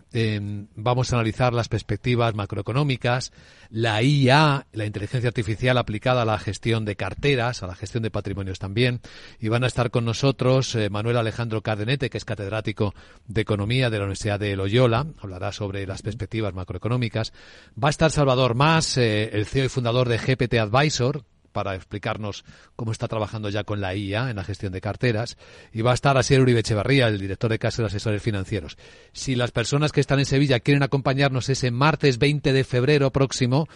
vamos 0.75 1.11
a 1.11 1.15
analizar 1.15 1.53
las 1.53 1.69
perspectivas 1.69 2.35
macroeconómicas, 2.35 3.31
la 3.69 4.01
IA, 4.03 4.67
la 4.71 4.85
inteligencia 4.85 5.29
artificial 5.29 5.77
aplicada 5.77 6.21
a 6.21 6.25
la 6.25 6.37
gestión 6.37 6.85
de 6.85 6.95
carteras, 6.95 7.63
a 7.63 7.67
la 7.67 7.75
gestión 7.75 8.03
de 8.03 8.11
patrimonios 8.11 8.59
también. 8.59 9.01
Y 9.39 9.49
van 9.49 9.63
a 9.63 9.67
estar 9.67 9.89
con 9.89 10.05
nosotros 10.05 10.75
eh, 10.75 10.89
Manuel 10.89 11.17
Alejandro 11.17 11.61
Cardenete, 11.61 12.09
que 12.11 12.19
es 12.19 12.25
catedrático 12.25 12.93
de 13.25 13.41
Economía 13.41 13.89
de 13.89 13.97
la 13.97 14.03
Universidad 14.03 14.39
de 14.39 14.55
Loyola. 14.55 15.07
Hablará 15.19 15.51
sobre 15.51 15.87
las 15.87 16.03
perspectivas 16.03 16.53
macroeconómicas. 16.53 17.33
Va 17.81 17.87
a 17.87 17.91
estar 17.91 18.11
Salvador 18.11 18.53
Más, 18.53 18.97
eh, 18.97 19.31
el 19.33 19.47
CEO 19.47 19.65
y 19.65 19.69
fundador 19.69 20.09
de 20.09 20.19
GPT 20.19 20.55
Advisor, 20.59 21.23
para 21.57 21.73
explicarnos 21.73 22.45
cómo 22.75 22.91
está 22.91 23.07
trabajando 23.07 23.49
ya 23.49 23.63
con 23.63 23.81
la 23.81 23.95
IA 23.95 24.29
en 24.29 24.35
la 24.35 24.43
gestión 24.43 24.71
de 24.71 24.79
carteras. 24.79 25.39
Y 25.73 25.81
va 25.81 25.89
a 25.89 25.95
estar 25.95 26.15
Asier 26.15 26.39
Uribe 26.39 26.59
Echevarría, 26.59 27.07
el 27.07 27.17
director 27.17 27.49
de 27.49 27.57
Casa 27.57 27.81
de 27.81 27.87
Asesores 27.87 28.21
Financieros. 28.21 28.77
Si 29.11 29.33
las 29.33 29.49
personas 29.49 29.91
que 29.91 29.99
están 29.99 30.19
en 30.19 30.27
Sevilla 30.27 30.59
quieren 30.59 30.83
acompañarnos 30.83 31.49
ese 31.49 31.71
martes 31.71 32.19
20 32.19 32.53
de 32.53 32.63
febrero 32.63 33.11
próximo, 33.11 33.67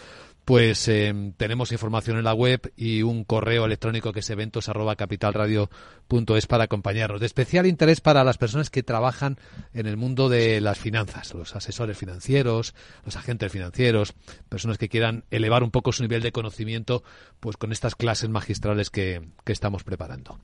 pues 0.44 0.88
eh, 0.88 1.32
tenemos 1.36 1.70
información 1.72 2.18
en 2.18 2.24
la 2.24 2.34
web 2.34 2.72
y 2.76 3.02
un 3.02 3.24
correo 3.24 3.64
electrónico 3.64 4.12
que 4.12 4.20
es 4.20 4.30
eventos 4.30 4.68
arroba 4.68 4.96
capitalradio.es 4.96 6.46
para 6.46 6.64
acompañarnos. 6.64 7.20
De 7.20 7.26
especial 7.26 7.66
interés 7.66 8.00
para 8.00 8.24
las 8.24 8.38
personas 8.38 8.68
que 8.68 8.82
trabajan 8.82 9.38
en 9.72 9.86
el 9.86 9.96
mundo 9.96 10.28
de 10.28 10.60
las 10.60 10.78
finanzas, 10.78 11.32
los 11.34 11.54
asesores 11.54 11.96
financieros, 11.96 12.74
los 13.04 13.16
agentes 13.16 13.52
financieros, 13.52 14.14
personas 14.48 14.78
que 14.78 14.88
quieran 14.88 15.24
elevar 15.30 15.62
un 15.62 15.70
poco 15.70 15.92
su 15.92 16.02
nivel 16.02 16.22
de 16.22 16.32
conocimiento 16.32 17.04
pues 17.38 17.56
con 17.56 17.70
estas 17.72 17.94
clases 17.94 18.28
magistrales 18.28 18.90
que, 18.90 19.22
que 19.44 19.52
estamos 19.52 19.84
preparando. 19.84 20.38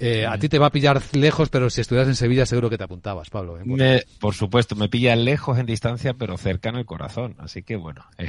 Eh, 0.00 0.26
a 0.26 0.38
ti 0.38 0.48
te 0.48 0.58
va 0.58 0.66
a 0.66 0.70
pillar 0.70 1.00
lejos, 1.12 1.48
pero 1.48 1.70
si 1.70 1.80
estuvieras 1.80 2.08
en 2.08 2.14
Sevilla 2.14 2.46
seguro 2.46 2.70
que 2.70 2.78
te 2.78 2.84
apuntabas, 2.84 3.30
Pablo. 3.30 3.58
¿eh? 3.58 4.04
por 4.20 4.34
supuesto, 4.34 4.76
me 4.76 4.88
pilla 4.88 5.16
lejos 5.16 5.58
en 5.58 5.66
distancia, 5.66 6.14
pero 6.14 6.36
cerca 6.36 6.68
en 6.68 6.76
el 6.76 6.86
corazón. 6.86 7.34
Así 7.38 7.64
que 7.64 7.76
bueno, 7.76 8.04
eh, 8.18 8.28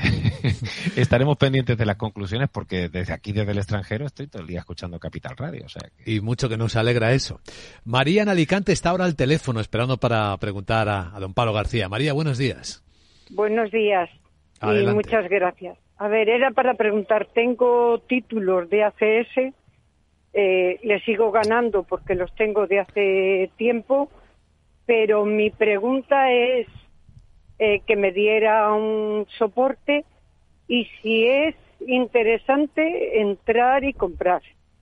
estaremos 0.96 1.38
pendientes 1.38 1.78
de 1.78 1.86
las 1.86 1.98
conclusiones 1.98 2.50
porque 2.52 2.90
desde 2.90 3.14
aquí, 3.14 3.34
desde 3.34 3.52
el 3.52 3.60
extranjero, 3.60 4.08
estoy 4.08 4.28
todo 4.28 4.42
el 4.42 4.48
día 4.48 4.60
escuchando 4.60 5.00
Capital 5.00 5.38
Radio. 5.38 5.68
Y 6.06 6.22
mucho 6.22 6.50
que 6.50 6.58
nos 6.58 6.76
alegra 6.76 7.12
eso. 7.12 7.40
María 7.86 8.24
en 8.24 8.30
Alicante 8.30 8.72
está 8.72 8.90
ahora 8.90 9.06
al 9.06 9.16
teléfono 9.16 9.60
esperando 9.60 9.98
para 9.98 10.36
preguntar 10.38 10.90
a, 10.90 11.20
don 11.20 11.36
Pablo 11.36 11.54
García. 11.54 11.88
María, 11.88 12.14
buenos 12.14 12.40
días. 12.40 12.84
Buenos 13.30 13.70
días 13.72 14.10
y 14.62 14.88
muchas 14.88 15.30
gracias. 15.30 15.78
A 15.98 16.08
ver, 16.08 16.30
era 16.30 16.52
para 16.52 16.76
preguntar, 16.76 17.28
tengo 17.34 18.00
títulos 18.08 18.70
de 18.70 18.84
ACS 18.84 19.54
eh, 20.34 20.80
le 20.84 21.00
sigo 21.02 21.32
ganando 21.32 21.84
porque 21.84 22.16
los 22.16 22.34
tengo 22.36 22.68
de 22.68 22.80
hace 22.80 23.52
tiempo, 23.58 24.10
pero 24.86 25.26
mi 25.26 25.50
pregunta 25.50 26.32
es 26.32 26.68
eh, 27.58 27.82
que 27.86 27.96
me 27.96 28.12
diera 28.12 28.72
un 28.74 29.26
soporte 29.38 30.06
y 30.68 30.88
si 31.02 31.26
es 31.26 31.56
interesante 31.88 33.22
entrar 33.22 33.84
y 33.84 33.94
comprar. 33.94 34.42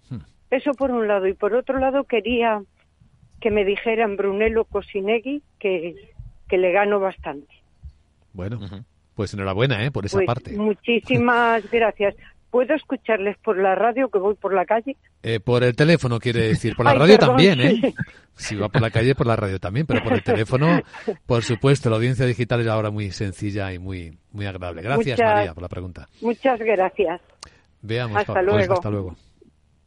Hmm. 0.10 0.20
Eso 0.50 0.74
por 0.74 0.92
un 0.92 1.08
lado. 1.08 1.28
Y 1.28 1.34
por 1.34 1.54
otro 1.54 1.80
lado 1.80 2.04
quería 2.04 2.62
que 3.40 3.52
me 3.52 3.66
dijeran 3.66 4.18
Brunello 4.18 4.66
Cosinegui 4.66 5.42
que, 5.60 5.96
que 6.48 6.58
le 6.58 6.72
gano 6.72 7.00
bastante. 7.00 7.54
Bueno, 8.34 8.60
pues 9.16 9.34
enhorabuena 9.34 9.84
¿eh? 9.86 9.92
por 9.92 10.06
esa 10.06 10.18
pues 10.18 10.28
parte. 10.28 10.56
Muchísimas 10.56 11.70
gracias. 11.72 12.16
¿Puedo 12.50 12.74
escucharles 12.74 13.38
por 13.40 13.58
la 13.58 13.76
radio 13.76 14.10
que 14.10 14.20
voy 14.20 14.36
por 14.36 14.54
la 14.54 14.66
calle? 14.66 14.96
Eh, 15.22 15.40
por 15.40 15.64
el 15.64 15.76
teléfono, 15.76 16.20
quiere 16.20 16.48
decir. 16.48 16.76
Por 16.76 16.86
la 16.86 16.94
radio 16.96 17.18
también, 17.18 17.60
¿eh? 17.60 17.94
Si 18.36 18.56
va 18.56 18.70
por 18.70 18.82
la 18.82 18.90
calle, 18.90 19.16
por 19.16 19.28
la 19.28 19.36
radio 19.36 19.60
también, 19.60 19.86
pero 19.86 20.04
por 20.04 20.14
el 20.14 20.24
teléfono, 20.24 20.82
por 21.26 21.44
supuesto. 21.44 21.90
La 21.90 21.98
audiencia 21.98 22.26
digital 22.26 22.62
es 22.62 22.68
ahora 22.68 22.90
muy 22.90 23.12
sencilla 23.12 23.74
y 23.74 23.80
muy, 23.80 24.18
muy 24.32 24.46
agradable. 24.46 24.82
Gracias, 24.82 25.20
María, 25.20 25.54
por 25.54 25.64
la 25.64 25.70
pregunta. 25.70 26.08
Muchas 26.22 26.60
gracias. 26.60 27.22
Veamos, 27.82 28.18
hasta 28.18 28.42
luego. 28.42 28.74
hasta 28.74 28.90
luego. 28.90 29.16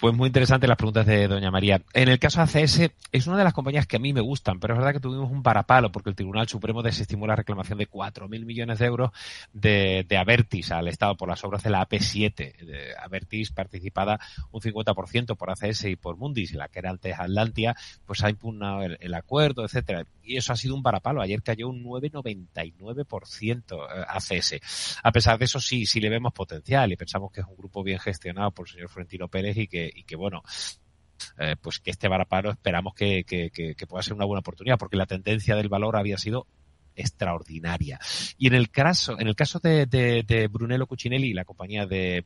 Pues 0.00 0.14
muy 0.14 0.28
interesante 0.28 0.66
las 0.66 0.78
preguntas 0.78 1.04
de 1.04 1.28
doña 1.28 1.50
María. 1.50 1.82
En 1.92 2.08
el 2.08 2.18
caso 2.18 2.40
ACS, 2.40 2.90
es 3.12 3.26
una 3.26 3.36
de 3.36 3.44
las 3.44 3.52
compañías 3.52 3.86
que 3.86 3.96
a 3.96 3.98
mí 3.98 4.14
me 4.14 4.22
gustan, 4.22 4.58
pero 4.58 4.72
es 4.72 4.78
verdad 4.78 4.94
que 4.94 5.00
tuvimos 5.00 5.30
un 5.30 5.42
parapalo 5.42 5.92
porque 5.92 6.08
el 6.08 6.16
Tribunal 6.16 6.48
Supremo 6.48 6.82
desestimó 6.82 7.26
la 7.26 7.36
reclamación 7.36 7.76
de 7.76 7.86
4.000 7.86 8.46
millones 8.46 8.78
de 8.78 8.86
euros 8.86 9.10
de, 9.52 10.06
de, 10.08 10.16
Avertis 10.16 10.72
al 10.72 10.88
Estado 10.88 11.18
por 11.18 11.28
las 11.28 11.44
obras 11.44 11.62
de 11.62 11.68
la 11.68 11.86
AP7. 11.86 12.64
De 12.64 12.94
Avertis 12.98 13.52
participada 13.52 14.18
un 14.52 14.62
50% 14.62 15.36
por 15.36 15.50
ACS 15.50 15.84
y 15.84 15.96
por 15.96 16.16
Mundis, 16.16 16.54
la 16.54 16.68
que 16.68 16.78
era 16.78 16.88
antes 16.88 17.18
Atlantia, 17.18 17.76
pues 18.06 18.24
ha 18.24 18.30
impugnado 18.30 18.84
el, 18.84 19.12
acuerdo, 19.14 19.66
etcétera. 19.66 20.06
Y 20.22 20.38
eso 20.38 20.54
ha 20.54 20.56
sido 20.56 20.74
un 20.76 20.82
parapalo. 20.82 21.20
Ayer 21.20 21.42
cayó 21.42 21.68
un 21.68 21.84
9,99% 21.84 23.74
eh, 23.74 24.04
ACS. 24.08 24.54
A 25.02 25.12
pesar 25.12 25.38
de 25.38 25.44
eso, 25.44 25.60
sí, 25.60 25.84
sí 25.84 26.00
le 26.00 26.08
vemos 26.08 26.32
potencial 26.32 26.90
y 26.90 26.96
pensamos 26.96 27.30
que 27.30 27.42
es 27.42 27.46
un 27.46 27.56
grupo 27.56 27.82
bien 27.82 27.98
gestionado 27.98 28.50
por 28.52 28.66
el 28.66 28.72
señor 28.72 28.88
Florentino 28.88 29.28
Pérez 29.28 29.58
y 29.58 29.66
que 29.66 29.89
y 29.94 30.04
que 30.04 30.16
bueno, 30.16 30.42
eh, 31.38 31.56
pues 31.60 31.78
que 31.78 31.90
este 31.90 32.08
varaparo 32.08 32.50
esperamos 32.50 32.94
que, 32.94 33.24
pueda 33.88 34.02
ser 34.02 34.14
una 34.14 34.24
buena 34.24 34.40
oportunidad, 34.40 34.78
porque 34.78 34.96
la 34.96 35.06
tendencia 35.06 35.56
del 35.56 35.68
valor 35.68 35.96
había 35.96 36.18
sido 36.18 36.46
extraordinaria. 36.96 37.98
Y 38.36 38.48
en 38.48 38.54
el 38.54 38.70
caso, 38.70 39.18
en 39.18 39.26
el 39.26 39.34
caso 39.34 39.58
de, 39.58 40.48
Brunello 40.50 40.86
Cucinelli, 40.86 41.32
la 41.32 41.44
compañía 41.44 41.86
de, 41.86 42.24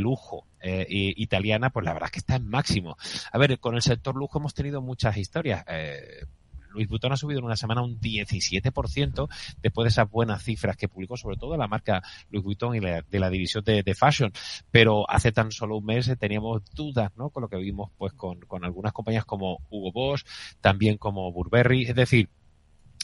lujo 0.00 0.46
eh, 0.60 0.86
italiana, 0.88 1.70
pues 1.70 1.84
la 1.84 1.92
verdad 1.92 2.08
es 2.08 2.12
que 2.12 2.18
está 2.20 2.36
en 2.36 2.48
máximo. 2.48 2.96
A 3.32 3.38
ver, 3.38 3.58
con 3.58 3.74
el 3.74 3.82
sector 3.82 4.16
lujo 4.16 4.38
hemos 4.38 4.54
tenido 4.54 4.80
muchas 4.80 5.16
historias. 5.16 5.64
Eh, 5.68 6.24
Luis 6.70 6.88
Vuitton 6.88 7.12
ha 7.12 7.16
subido 7.16 7.40
en 7.40 7.46
una 7.46 7.56
semana 7.56 7.82
un 7.82 8.00
17% 8.00 9.28
después 9.62 9.84
de 9.84 9.88
esas 9.88 10.10
buenas 10.10 10.42
cifras 10.42 10.76
que 10.76 10.88
publicó, 10.88 11.16
sobre 11.16 11.36
todo 11.36 11.56
la 11.56 11.68
marca 11.68 12.02
Luis 12.30 12.44
Vuitton 12.44 12.76
y 12.76 12.80
de 12.80 13.20
la 13.20 13.30
división 13.30 13.64
de, 13.64 13.94
fashion. 13.94 14.32
Pero 14.70 15.08
hace 15.10 15.32
tan 15.32 15.50
solo 15.50 15.78
un 15.78 15.84
mes 15.84 16.10
teníamos 16.18 16.62
dudas, 16.74 17.12
¿no? 17.16 17.30
Con 17.30 17.42
lo 17.42 17.48
que 17.48 17.56
vimos, 17.56 17.90
pues, 17.98 18.12
con, 18.12 18.40
con 18.40 18.64
algunas 18.64 18.92
compañías 18.92 19.24
como 19.24 19.58
Hugo 19.70 19.92
Boss, 19.92 20.24
también 20.60 20.96
como 20.96 21.32
Burberry. 21.32 21.84
Es 21.84 21.94
decir, 21.94 22.30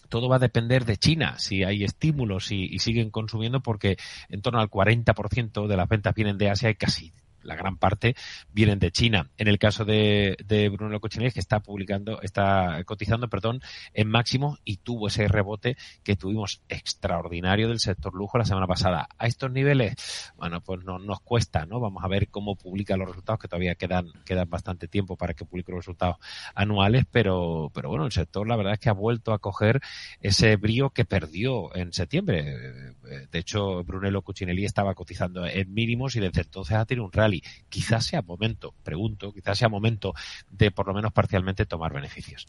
todo 0.08 0.28
va 0.28 0.36
a 0.36 0.40
depender 0.40 0.84
de 0.84 0.96
China, 0.96 1.38
si 1.38 1.64
hay 1.64 1.84
estímulos 1.84 2.52
y, 2.52 2.64
y 2.64 2.78
siguen 2.78 3.10
consumiendo, 3.10 3.60
porque 3.60 3.96
en 4.28 4.40
torno 4.40 4.60
al 4.60 4.70
40% 4.70 5.66
de 5.66 5.76
las 5.76 5.88
ventas 5.88 6.14
vienen 6.14 6.38
de 6.38 6.50
Asia 6.50 6.70
y 6.70 6.74
casi 6.76 7.12
la 7.46 7.56
gran 7.56 7.76
parte 7.76 8.14
vienen 8.52 8.78
de 8.78 8.90
China. 8.90 9.30
En 9.38 9.48
el 9.48 9.58
caso 9.58 9.84
de, 9.84 10.36
de 10.44 10.68
Bruno 10.68 11.00
Cochinelli, 11.00 11.32
que 11.32 11.40
está 11.40 11.60
publicando, 11.60 12.20
está 12.22 12.82
cotizando, 12.84 13.28
perdón, 13.28 13.60
en 13.94 14.08
máximo 14.08 14.58
y 14.64 14.78
tuvo 14.78 15.08
ese 15.08 15.28
rebote 15.28 15.76
que 16.02 16.16
tuvimos 16.16 16.60
extraordinario 16.68 17.68
del 17.68 17.80
sector 17.80 18.14
lujo 18.14 18.38
la 18.38 18.44
semana 18.44 18.66
pasada. 18.66 19.08
A 19.18 19.26
estos 19.26 19.50
niveles, 19.50 20.32
bueno, 20.36 20.60
pues 20.60 20.84
no, 20.84 20.98
nos 20.98 21.20
cuesta, 21.20 21.66
¿no? 21.66 21.80
Vamos 21.80 22.04
a 22.04 22.08
ver 22.08 22.28
cómo 22.28 22.56
publica 22.56 22.96
los 22.96 23.08
resultados, 23.08 23.40
que 23.40 23.48
todavía 23.48 23.74
quedan, 23.74 24.12
quedan 24.24 24.48
bastante 24.50 24.88
tiempo 24.88 25.16
para 25.16 25.34
que 25.34 25.44
publique 25.44 25.72
los 25.72 25.80
resultados 25.80 26.16
anuales, 26.54 27.04
pero, 27.10 27.70
pero 27.74 27.88
bueno, 27.88 28.06
el 28.06 28.12
sector 28.12 28.46
la 28.46 28.56
verdad 28.56 28.74
es 28.74 28.80
que 28.80 28.88
ha 28.88 28.94
vuelto 28.94 29.32
a 29.32 29.38
coger 29.38 29.80
ese 30.20 30.56
brío 30.56 30.90
que 30.90 31.04
perdió 31.04 31.74
en 31.74 31.92
septiembre. 31.92 32.94
De 33.30 33.38
hecho, 33.38 33.84
Brunello 33.84 34.22
Cucinelli 34.22 34.64
estaba 34.64 34.94
cotizando 34.94 35.46
en 35.46 35.72
mínimos 35.72 36.16
y 36.16 36.20
desde 36.20 36.42
entonces 36.42 36.76
ha 36.76 36.84
tenido 36.84 37.04
un 37.04 37.12
rally 37.12 37.35
quizás 37.68 38.06
sea 38.06 38.22
momento, 38.22 38.74
pregunto, 38.82 39.32
quizás 39.32 39.58
sea 39.58 39.68
momento 39.68 40.14
de 40.50 40.70
por 40.70 40.86
lo 40.86 40.94
menos 40.94 41.12
parcialmente 41.12 41.66
tomar 41.66 41.92
beneficios. 41.92 42.46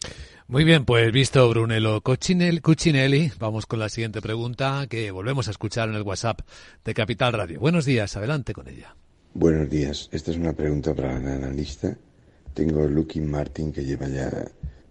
Muy 0.48 0.63
bien, 0.63 0.86
pues 0.86 1.12
visto 1.12 1.50
Brunello 1.50 2.01
Cucinelli, 2.01 3.32
vamos 3.39 3.65
con 3.65 3.79
la 3.79 3.89
siguiente 3.89 4.22
pregunta 4.22 4.86
que 4.89 5.12
volvemos 5.12 5.48
a 5.48 5.51
escuchar 5.51 5.89
en 5.89 5.96
el 5.96 6.03
WhatsApp 6.03 6.41
de 6.84 6.94
Capital 6.94 7.34
Radio. 7.34 7.60
Buenos 7.60 7.86
días, 7.86 8.15
adelante 8.17 8.53
con 8.53 8.67
ella. 8.67 8.96
Buenos 9.34 9.70
días, 9.70 10.10
esta 10.12 10.32
es 10.32 10.38
una 10.38 10.53
pregunta 10.53 10.94
para 10.94 11.17
el 11.17 11.27
analista. 11.27 11.96
Tengo 12.53 12.88
Lucky 12.88 13.22
Martin 13.22 13.72
que 13.72 13.86
lleva 13.86 14.08
ya 14.08 14.32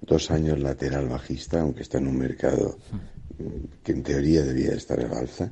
dos 0.01 0.31
años 0.31 0.59
lateral 0.61 1.09
bajista, 1.09 1.61
aunque 1.61 1.83
está 1.83 1.99
en 1.99 2.07
un 2.07 2.19
mercado 2.19 2.79
que 3.83 3.93
en 3.93 4.03
teoría 4.03 4.43
debía 4.43 4.73
estar 4.73 5.01
al 5.01 5.13
alza. 5.13 5.51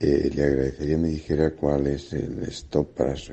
Eh, 0.00 0.30
le 0.32 0.44
agradecería 0.44 0.96
me 0.96 1.08
dijera 1.08 1.50
cuál 1.50 1.88
es 1.88 2.12
el 2.12 2.42
stop 2.44 2.94
para 2.94 3.16
su, 3.16 3.32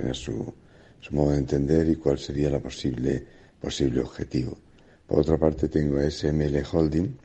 su, 0.99 1.15
modo 1.15 1.31
de 1.31 1.37
entender 1.37 1.87
y 1.87 1.95
cuál 1.95 2.17
sería 2.17 2.49
la 2.49 2.59
posible, 2.59 3.23
posible 3.61 4.01
objetivo. 4.01 4.57
Por 5.05 5.19
otra 5.19 5.37
parte, 5.37 5.69
tengo 5.69 5.99
SML 6.01 6.63
Holding, 6.71 7.15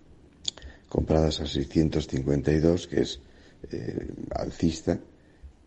compradas 0.89 1.41
a 1.41 1.47
652, 1.47 2.87
que 2.87 3.01
es 3.01 3.21
eh, 3.71 4.09
alcista, 4.35 4.99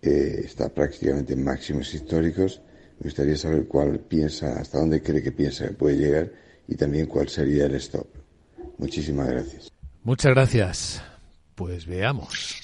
está 0.01 0.69
prácticamente 0.69 1.33
en 1.33 1.43
máximos 1.43 1.93
históricos. 1.93 2.61
Me 2.99 3.05
gustaría 3.05 3.37
saber 3.37 3.65
cuál 3.67 3.99
piensa, 3.99 4.59
hasta 4.59 4.77
dónde 4.77 5.01
cree 5.01 5.23
que 5.23 5.31
piensa 5.31 5.67
que 5.67 5.73
puede 5.73 5.97
llegar 5.97 6.31
y 6.67 6.75
también 6.75 7.07
cuál 7.07 7.29
sería 7.29 7.65
el 7.65 7.75
stop. 7.75 8.07
Muchísimas 8.77 9.29
gracias. 9.29 9.71
Muchas 10.03 10.33
gracias. 10.33 11.01
Pues 11.55 11.85
veamos. 11.85 12.61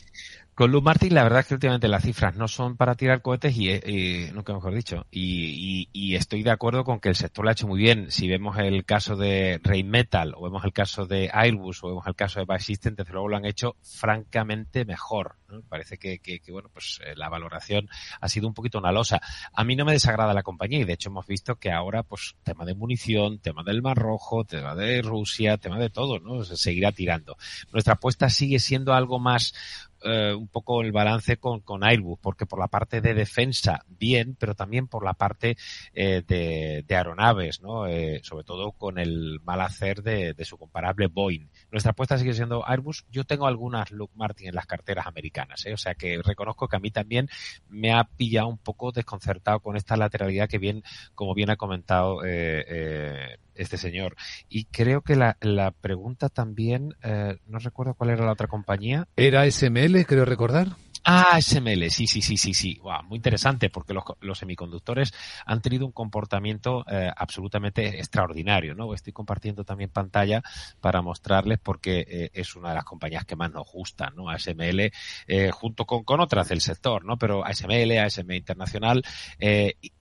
Con 0.59 0.71
Luz 0.71 0.83
Martin, 0.83 1.15
la 1.15 1.23
verdad 1.23 1.39
es 1.39 1.47
que 1.47 1.53
últimamente 1.53 1.87
las 1.87 2.03
cifras 2.03 2.35
no 2.35 2.49
son 2.49 2.75
para 2.75 2.95
tirar 2.95 3.21
cohetes 3.21 3.55
y, 3.55 4.29
nunca 4.33 4.51
mejor 4.51 4.75
dicho, 4.75 5.05
y, 5.09 5.87
y, 5.93 6.15
estoy 6.15 6.43
de 6.43 6.51
acuerdo 6.51 6.83
con 6.83 6.99
que 6.99 7.07
el 7.07 7.15
sector 7.15 7.45
lo 7.45 7.49
ha 7.49 7.53
hecho 7.53 7.65
muy 7.65 7.79
bien. 7.79 8.11
Si 8.11 8.27
vemos 8.27 8.57
el 8.57 8.83
caso 8.83 9.15
de 9.15 9.61
Rheinmetall, 9.63 10.33
o 10.35 10.43
vemos 10.43 10.65
el 10.65 10.73
caso 10.73 11.05
de 11.05 11.29
Airbus, 11.31 11.81
o 11.81 11.87
vemos 11.87 12.07
el 12.07 12.15
caso 12.15 12.41
de 12.41 12.45
Biosystems, 12.45 12.97
desde 12.97 13.13
luego 13.13 13.29
lo 13.29 13.37
han 13.37 13.45
hecho 13.45 13.77
francamente 13.81 14.83
mejor. 14.83 15.37
Parece 15.69 15.97
que, 15.97 16.19
que, 16.19 16.41
que, 16.41 16.51
bueno, 16.51 16.69
pues 16.73 16.99
eh, 17.05 17.13
la 17.15 17.29
valoración 17.29 17.87
ha 18.19 18.27
sido 18.27 18.45
un 18.45 18.53
poquito 18.53 18.79
una 18.79 18.91
losa. 18.91 19.21
A 19.53 19.63
mí 19.63 19.77
no 19.77 19.85
me 19.85 19.93
desagrada 19.93 20.33
la 20.33 20.43
compañía 20.43 20.79
y 20.79 20.83
de 20.83 20.93
hecho 20.93 21.09
hemos 21.09 21.25
visto 21.25 21.55
que 21.55 21.71
ahora, 21.71 22.03
pues, 22.03 22.35
tema 22.43 22.65
de 22.65 22.75
munición, 22.75 23.39
tema 23.39 23.63
del 23.63 23.81
Mar 23.81 23.97
Rojo, 23.97 24.43
tema 24.43 24.75
de 24.75 25.01
Rusia, 25.01 25.57
tema 25.57 25.79
de 25.79 25.89
todo, 25.89 26.19
¿no? 26.19 26.43
Se 26.43 26.57
seguirá 26.57 26.91
tirando. 26.91 27.37
Nuestra 27.71 27.93
apuesta 27.93 28.29
sigue 28.29 28.59
siendo 28.59 28.93
algo 28.93 29.19
más 29.19 29.53
eh, 30.03 30.33
un 30.33 30.47
poco 30.47 30.81
el 30.81 30.91
balance 30.91 31.37
con, 31.37 31.61
con 31.61 31.83
Airbus, 31.83 32.19
porque 32.21 32.45
por 32.45 32.59
la 32.59 32.67
parte 32.67 33.01
de 33.01 33.13
defensa, 33.13 33.83
bien, 33.87 34.35
pero 34.39 34.55
también 34.55 34.87
por 34.87 35.03
la 35.03 35.13
parte 35.13 35.57
eh, 35.93 36.23
de, 36.27 36.83
de, 36.87 36.95
aeronaves, 36.95 37.61
¿no? 37.61 37.87
Eh, 37.87 38.21
sobre 38.23 38.43
todo 38.43 38.71
con 38.71 38.97
el 38.97 39.39
mal 39.43 39.61
hacer 39.61 40.01
de, 40.03 40.33
de, 40.33 40.45
su 40.45 40.57
comparable 40.57 41.07
Boeing. 41.07 41.47
Nuestra 41.71 41.91
apuesta 41.91 42.17
sigue 42.17 42.33
siendo 42.33 42.67
Airbus. 42.67 43.05
Yo 43.11 43.23
tengo 43.23 43.47
algunas 43.47 43.91
Luke 43.91 44.13
Martin 44.15 44.49
en 44.49 44.55
las 44.55 44.65
carteras 44.65 45.07
americanas, 45.07 45.65
¿eh? 45.65 45.73
o 45.73 45.77
sea 45.77 45.95
que 45.95 46.21
reconozco 46.23 46.67
que 46.67 46.75
a 46.75 46.79
mí 46.79 46.91
también 46.91 47.29
me 47.67 47.93
ha 47.93 48.03
pillado 48.03 48.47
un 48.47 48.57
poco 48.57 48.91
desconcertado 48.91 49.59
con 49.59 49.75
esta 49.75 49.97
lateralidad 49.97 50.49
que 50.49 50.57
bien, 50.57 50.83
como 51.15 51.33
bien 51.33 51.49
ha 51.49 51.55
comentado 51.55 52.23
eh, 52.25 52.65
eh, 52.67 53.37
este 53.59 53.77
señor. 53.77 54.15
Y 54.49 54.65
creo 54.65 55.01
que 55.01 55.15
la, 55.15 55.37
la 55.41 55.71
pregunta 55.71 56.29
también, 56.29 56.95
eh, 57.03 57.37
no 57.45 57.59
recuerdo 57.59 57.93
cuál 57.93 58.11
era 58.11 58.25
la 58.25 58.31
otra 58.31 58.47
compañía. 58.47 59.07
Era 59.15 59.49
SML, 59.49 60.05
creo 60.05 60.25
recordar. 60.25 60.69
Ah, 61.03 61.39
SML, 61.41 61.89
sí, 61.89 62.07
sí, 62.07 62.21
sí, 62.21 62.37
sí, 62.37 62.53
sí. 62.53 62.79
Wow, 62.81 63.03
muy 63.03 63.17
interesante 63.17 63.69
porque 63.69 63.93
los, 63.93 64.37
semiconductores 64.37 65.13
han 65.45 65.61
tenido 65.61 65.85
un 65.85 65.91
comportamiento 65.91 66.85
eh, 66.89 67.09
absolutamente 67.15 67.99
extraordinario, 67.99 68.75
¿no? 68.75 68.93
Estoy 68.93 69.13
compartiendo 69.13 69.63
también 69.63 69.89
pantalla 69.89 70.41
para 70.81 71.01
mostrarles 71.01 71.59
porque 71.59 72.05
eh, 72.07 72.31
es 72.33 72.55
una 72.55 72.69
de 72.69 72.75
las 72.75 72.83
compañías 72.83 73.25
que 73.25 73.35
más 73.35 73.51
nos 73.51 73.71
gustan, 73.71 74.15
¿no? 74.15 74.29
ASML, 74.29 74.91
eh, 75.27 75.51
junto 75.51 75.85
con, 75.85 76.03
con 76.03 76.19
otras 76.19 76.49
del 76.49 76.61
sector, 76.61 77.05
¿no? 77.05 77.17
Pero 77.17 77.45
ASML, 77.45 77.97
ASM 77.97 78.31
Internacional, 78.31 79.03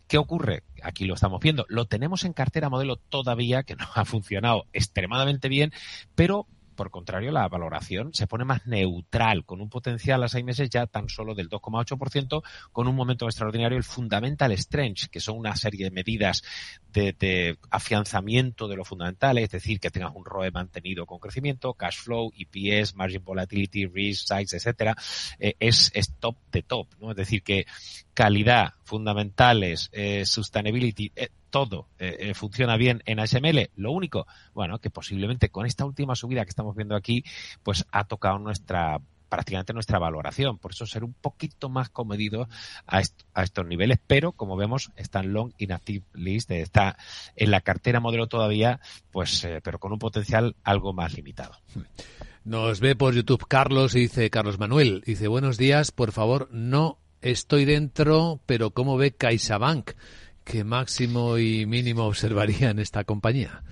¿Qué 0.09 0.17
ocurre? 0.17 0.63
Aquí 0.83 1.05
lo 1.05 1.15
estamos 1.15 1.39
viendo. 1.39 1.67
Lo 1.69 1.85
tenemos 1.85 2.25
en 2.25 2.33
cartera 2.33 2.71
modelo 2.71 2.97
todavía, 2.97 3.63
que 3.63 3.77
no 3.77 3.87
ha 3.95 4.07
funcionado 4.07 4.65
extremadamente 4.73 5.49
bien, 5.49 5.73
pero 6.15 6.47
por 6.79 6.93
contrario, 6.93 7.33
la 7.33 7.49
valoración 7.49 8.15
se 8.15 8.29
pone 8.29 8.45
más 8.45 8.65
neutral, 8.65 9.45
con 9.45 9.61
un 9.61 9.69
potencial 9.69 10.23
a 10.23 10.29
seis 10.29 10.45
meses 10.45 10.71
ya 10.71 10.87
tan 10.87 11.09
solo 11.09 11.35
del 11.35 11.51
2,8%, 11.51 12.41
con 12.71 12.87
un 12.87 12.95
momento 12.95 13.27
extraordinario, 13.27 13.77
el 13.77 13.83
Fundamental 13.83 14.57
Strength, 14.57 15.07
que 15.11 15.19
son 15.19 15.39
una 15.39 15.57
serie 15.57 15.87
de 15.87 15.91
medidas 15.91 16.45
de, 16.93 17.17
de, 17.19 17.59
afianzamiento 17.69 18.69
de 18.69 18.77
lo 18.77 18.85
fundamental, 18.85 19.39
es 19.39 19.51
decir, 19.51 19.81
que 19.81 19.91
tengas 19.91 20.15
un 20.15 20.25
ROE 20.25 20.53
mantenido 20.53 21.05
con 21.05 21.19
crecimiento, 21.19 21.75
cash 21.75 21.99
flow, 21.99 22.31
EPS, 22.39 22.95
margin 22.95 23.25
volatility, 23.25 23.87
risk, 23.87 24.29
size, 24.29 24.57
etcétera, 24.57 24.95
eh, 25.41 25.57
es, 25.59 25.91
es, 25.95 26.15
top 26.21 26.37
de 26.53 26.63
top, 26.63 26.87
¿no? 27.01 27.11
Es 27.11 27.17
decir, 27.17 27.43
que 27.43 27.67
calidad, 28.15 28.75
fundamentales, 28.85 29.91
eh, 29.91 30.25
sustainability, 30.25 31.11
eh, 31.17 31.31
todo 31.51 31.89
eh, 31.99 32.17
eh, 32.21 32.35
funciona 32.35 32.77
bien 32.77 33.03
en 33.07 33.21
ASML. 33.21 33.71
Lo 33.77 33.93
único, 33.93 34.27
bueno, 34.55 34.79
que 34.79 34.91
posiblemente 34.91 35.51
con 35.51 35.67
esta 35.67 35.85
última 35.85 36.15
subida 36.15 36.45
que 36.45 36.51
estamos 36.51 36.77
viendo 36.77 36.97
aquí, 36.97 37.25
pues 37.63 37.87
ha 37.91 38.05
tocado 38.05 38.39
nuestra 38.39 39.01
prácticamente 39.29 39.73
nuestra 39.73 39.99
valoración. 39.99 40.59
Por 40.59 40.73
eso 40.73 40.87
ser 40.87 41.05
un 41.05 41.15
poquito 41.15 41.69
más 41.69 41.91
comedido 41.91 42.49
a, 42.87 43.01
est 43.01 43.23
a, 43.35 43.43
estos 43.43 43.67
niveles, 43.67 43.99
pero 44.07 44.33
como 44.33 44.57
vemos, 44.57 44.91
está 44.97 45.21
en 45.21 45.33
long 45.33 45.53
inactive 45.59 46.05
list, 46.15 46.51
está 46.51 46.97
en 47.37 47.51
la 47.51 47.61
cartera 47.61 48.01
modelo 48.01 48.27
todavía, 48.27 48.81
pues, 49.13 49.45
eh, 49.45 49.61
pero 49.63 49.79
con 49.79 49.93
un 49.93 49.99
potencial 49.99 50.57
algo 50.65 50.93
más 50.93 51.15
limitado. 51.15 51.57
Nos 52.45 52.81
ve 52.81 52.97
por 52.97 53.15
YouTube 53.15 53.47
Carlos 53.47 53.95
y 53.95 54.01
dice, 54.01 54.31
Carlos 54.31 54.59
Manuel, 54.59 55.03
dice, 55.05 55.29
buenos 55.29 55.59
días, 55.59 55.93
por 55.93 56.13
favor, 56.13 56.49
no 56.51 56.99
estoy 57.21 57.65
dentro, 57.65 58.41
pero 58.47 58.71
¿cómo 58.71 58.97
ve 58.97 59.13
CaixaBank? 59.13 59.91
¿Qué 60.51 60.65
máximo 60.65 61.37
y 61.37 61.67
mínimo 61.67 62.05
observaría 62.05 62.71
en 62.71 62.79
esta 62.79 63.05
compañía? 63.05 63.63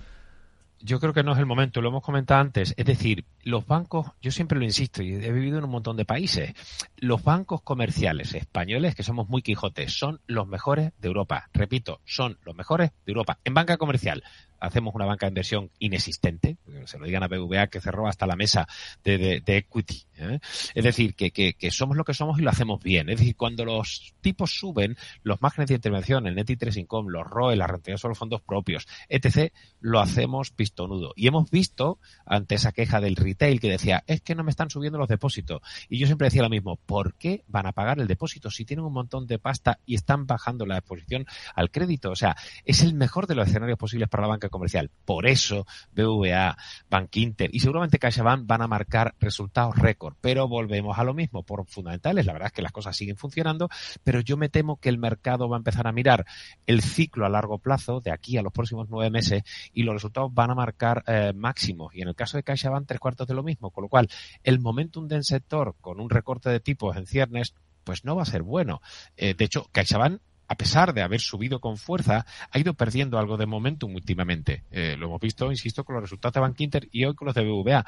Yo 0.79 0.99
creo 0.99 1.11
que 1.11 1.23
no 1.23 1.33
es 1.33 1.39
el 1.39 1.47
momento, 1.47 1.81
lo 1.81 1.89
hemos 1.89 2.03
comentado 2.03 2.39
antes. 2.39 2.75
Es 2.77 2.85
decir, 2.85 3.25
los 3.41 3.65
bancos, 3.65 4.11
yo 4.21 4.29
siempre 4.29 4.59
lo 4.59 4.63
insisto, 4.63 5.01
y 5.01 5.15
he 5.15 5.31
vivido 5.31 5.57
en 5.57 5.63
un 5.63 5.71
montón 5.71 5.97
de 5.97 6.05
países, 6.05 6.53
los 6.97 7.23
bancos 7.23 7.63
comerciales 7.63 8.35
españoles, 8.35 8.93
que 8.93 9.01
somos 9.01 9.27
muy 9.27 9.41
quijotes, 9.41 9.91
son 9.91 10.21
los 10.27 10.47
mejores 10.47 10.91
de 10.99 11.07
Europa. 11.07 11.49
Repito, 11.51 11.99
son 12.05 12.37
los 12.43 12.55
mejores 12.55 12.91
de 13.07 13.11
Europa. 13.11 13.39
En 13.43 13.55
banca 13.55 13.77
comercial, 13.77 14.23
hacemos 14.59 14.95
una 14.95 15.05
banca 15.05 15.25
de 15.25 15.31
inversión 15.31 15.71
inexistente, 15.79 16.57
se 16.85 16.97
lo 16.97 17.05
digan 17.05 17.23
a 17.23 17.27
BVA 17.27 17.67
que 17.67 17.81
cerró 17.81 18.07
hasta 18.07 18.25
la 18.25 18.35
mesa 18.35 18.67
de, 19.03 19.41
equity. 19.45 20.03
¿eh? 20.17 20.39
Es 20.75 20.83
decir, 20.83 21.15
que, 21.15 21.31
que, 21.31 21.53
que, 21.53 21.71
somos 21.71 21.97
lo 21.97 22.03
que 22.03 22.13
somos 22.13 22.39
y 22.39 22.41
lo 22.41 22.49
hacemos 22.49 22.81
bien. 22.81 23.09
Es 23.09 23.19
decir, 23.19 23.35
cuando 23.35 23.65
los 23.65 24.13
tipos 24.21 24.51
suben, 24.57 24.97
los 25.23 25.41
márgenes 25.41 25.69
de 25.69 25.75
intervención, 25.75 26.27
el 26.27 26.35
net 26.35 26.49
interest 26.49 26.77
income, 26.77 27.11
los 27.11 27.25
ROE, 27.25 27.55
la 27.55 27.67
rentabilidad 27.67 27.99
sobre 27.99 28.11
los 28.11 28.17
fondos 28.17 28.41
propios, 28.41 28.87
etc., 29.09 29.53
lo 29.79 29.99
hacemos 29.99 30.51
pistonudo. 30.51 31.13
Y 31.15 31.27
hemos 31.27 31.49
visto, 31.49 31.99
ante 32.25 32.55
esa 32.55 32.71
queja 32.71 33.01
del 33.01 33.15
retail 33.15 33.59
que 33.59 33.69
decía, 33.69 34.03
es 34.07 34.21
que 34.21 34.35
no 34.35 34.43
me 34.43 34.51
están 34.51 34.69
subiendo 34.69 34.97
los 34.97 35.07
depósitos. 35.07 35.61
Y 35.89 35.99
yo 35.99 36.07
siempre 36.07 36.27
decía 36.27 36.41
lo 36.41 36.49
mismo, 36.49 36.77
¿por 36.77 37.15
qué 37.15 37.43
van 37.47 37.67
a 37.67 37.71
pagar 37.71 37.99
el 37.99 38.07
depósito 38.07 38.49
si 38.51 38.65
tienen 38.65 38.85
un 38.85 38.93
montón 38.93 39.27
de 39.27 39.39
pasta 39.39 39.79
y 39.85 39.95
están 39.95 40.25
bajando 40.25 40.65
la 40.65 40.77
exposición 40.77 41.25
al 41.55 41.71
crédito? 41.71 42.11
O 42.11 42.15
sea, 42.15 42.35
es 42.65 42.81
el 42.81 42.93
mejor 42.93 43.27
de 43.27 43.35
los 43.35 43.47
escenarios 43.47 43.77
posibles 43.77 44.09
para 44.09 44.23
la 44.23 44.29
banca 44.29 44.46
comercial. 44.49 44.89
Por 45.05 45.27
eso 45.27 45.65
BVA, 45.93 46.57
Bank 46.89 47.15
Inter 47.17 47.49
y 47.53 47.59
seguramente 47.59 47.99
CaixaBank 47.99 48.45
van 48.45 48.61
a 48.61 48.67
marcar 48.67 49.15
resultados 49.19 49.77
récord. 49.77 50.15
Pero 50.21 50.47
volvemos 50.47 50.97
a 50.97 51.03
lo 51.03 51.13
mismo 51.13 51.43
por 51.43 51.65
fundamentales. 51.67 52.25
La 52.25 52.33
verdad 52.33 52.47
es 52.47 52.53
que 52.53 52.61
las 52.61 52.71
cosas 52.71 52.95
siguen 52.95 53.17
funcionando, 53.17 53.69
pero 54.03 54.21
yo 54.21 54.37
me 54.37 54.49
temo 54.49 54.77
que 54.77 54.89
el 54.89 54.97
mercado 54.97 55.49
va 55.49 55.57
a 55.57 55.59
empezar 55.59 55.87
a 55.87 55.91
mirar 55.91 56.25
el 56.65 56.81
ciclo 56.81 57.25
a 57.25 57.29
largo 57.29 57.59
plazo 57.59 58.01
de 58.01 58.11
aquí 58.11 58.37
a 58.37 58.41
los 58.41 58.53
próximos 58.53 58.87
nueve 58.89 59.09
meses 59.09 59.43
y 59.73 59.83
los 59.83 59.95
resultados 59.95 60.33
van 60.33 60.51
a 60.51 60.55
marcar 60.55 61.03
eh, 61.07 61.33
máximos. 61.35 61.93
Y 61.95 62.01
en 62.01 62.07
el 62.07 62.15
caso 62.15 62.37
de 62.37 62.43
CaixaBank, 62.43 62.87
tres 62.87 62.99
cuartos 62.99 63.27
de 63.27 63.33
lo 63.33 63.43
mismo. 63.43 63.71
Con 63.71 63.83
lo 63.83 63.89
cual, 63.89 64.09
el 64.43 64.59
momentum 64.59 65.07
del 65.07 65.23
sector 65.23 65.75
con 65.81 65.99
un 65.99 66.09
recorte 66.09 66.49
de 66.49 66.59
tipos 66.59 66.95
en 66.97 67.05
ciernes, 67.05 67.55
pues 67.83 68.03
no 68.03 68.15
va 68.15 68.23
a 68.23 68.25
ser 68.25 68.43
bueno. 68.43 68.81
Eh, 69.15 69.33
de 69.33 69.45
hecho, 69.45 69.67
CaixaBank 69.71 70.21
a 70.47 70.55
pesar 70.55 70.93
de 70.93 71.01
haber 71.01 71.19
subido 71.19 71.59
con 71.59 71.77
fuerza, 71.77 72.25
ha 72.51 72.59
ido 72.59 72.73
perdiendo 72.73 73.17
algo 73.17 73.37
de 73.37 73.45
momentum 73.45 73.93
últimamente. 73.95 74.63
Eh, 74.71 74.95
lo 74.97 75.07
hemos 75.07 75.21
visto, 75.21 75.51
insisto, 75.51 75.83
con 75.83 75.95
los 75.95 76.03
resultados 76.03 76.33
de 76.33 76.39
Bank 76.39 76.59
Inter 76.61 76.87
y 76.91 77.05
hoy 77.05 77.15
con 77.15 77.25
los 77.25 77.35
de 77.35 77.43
BVA. 77.43 77.85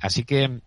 Así 0.00 0.24
que 0.24 0.60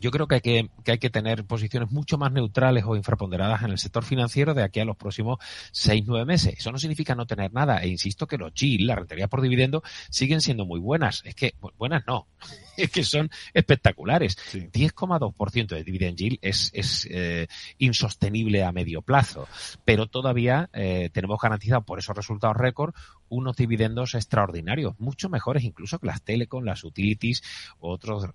yo 0.00 0.10
creo 0.10 0.26
que 0.26 0.36
hay 0.36 0.40
que, 0.40 0.70
que 0.84 0.92
hay 0.92 0.98
que 0.98 1.10
tener 1.10 1.44
posiciones 1.44 1.90
mucho 1.90 2.18
más 2.18 2.32
neutrales 2.32 2.84
o 2.86 2.96
infraponderadas 2.96 3.62
en 3.62 3.70
el 3.70 3.78
sector 3.78 4.02
financiero 4.04 4.54
de 4.54 4.62
aquí 4.62 4.80
a 4.80 4.84
los 4.84 4.96
próximos 4.96 5.38
seis, 5.72 6.02
nueve 6.06 6.24
meses. 6.24 6.54
Eso 6.56 6.72
no 6.72 6.78
significa 6.78 7.14
no 7.14 7.26
tener 7.26 7.52
nada. 7.52 7.82
E 7.82 7.88
insisto 7.88 8.26
que 8.26 8.38
los 8.38 8.52
GIL, 8.54 8.86
la 8.86 8.96
rentabilidad 8.96 9.28
por 9.28 9.42
dividendo, 9.42 9.82
siguen 10.08 10.40
siendo 10.40 10.64
muy 10.64 10.80
buenas. 10.80 11.22
Es 11.24 11.34
que, 11.34 11.54
buenas 11.78 12.04
no. 12.06 12.26
Es 12.76 12.90
que 12.90 13.04
son 13.04 13.30
espectaculares. 13.52 14.38
10,2% 14.54 15.66
de 15.66 15.84
dividend 15.84 16.16
yield 16.16 16.38
es, 16.40 16.70
es 16.72 17.06
eh, 17.10 17.46
insostenible 17.76 18.64
a 18.64 18.72
medio 18.72 19.02
plazo. 19.02 19.46
Pero 19.84 20.06
todavía 20.06 20.70
eh, 20.72 21.10
tenemos 21.12 21.38
garantizado 21.38 21.82
por 21.82 21.98
esos 21.98 22.16
resultados 22.16 22.56
récord 22.56 22.94
unos 23.30 23.56
dividendos 23.56 24.14
extraordinarios, 24.14 24.94
mucho 24.98 25.28
mejores 25.28 25.64
incluso 25.64 25.98
que 25.98 26.06
las 26.06 26.22
telecom, 26.22 26.64
las 26.64 26.84
utilities, 26.84 27.42
otros, 27.78 28.24
eh, 28.24 28.28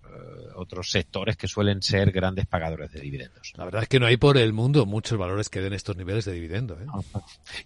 otros 0.56 0.90
sectores 0.90 1.38
que 1.38 1.48
suelen 1.48 1.82
ser 1.82 2.12
grandes 2.12 2.48
pagadores 2.48 2.92
de 2.92 3.02
dividendos. 3.02 3.54
La 3.56 3.66
verdad 3.66 3.84
es 3.84 3.90
que 3.90 4.00
no 4.00 4.08
hay 4.08 4.18
por 4.18 4.38
el 4.38 4.54
mundo 4.54 4.86
muchos 4.86 5.18
valores 5.18 5.50
que 5.50 5.62
den 5.62 5.74
estos 5.74 5.96
niveles 5.96 6.26
de 6.26 6.32
dividendo. 6.32 6.80
¿eh? 6.80 6.86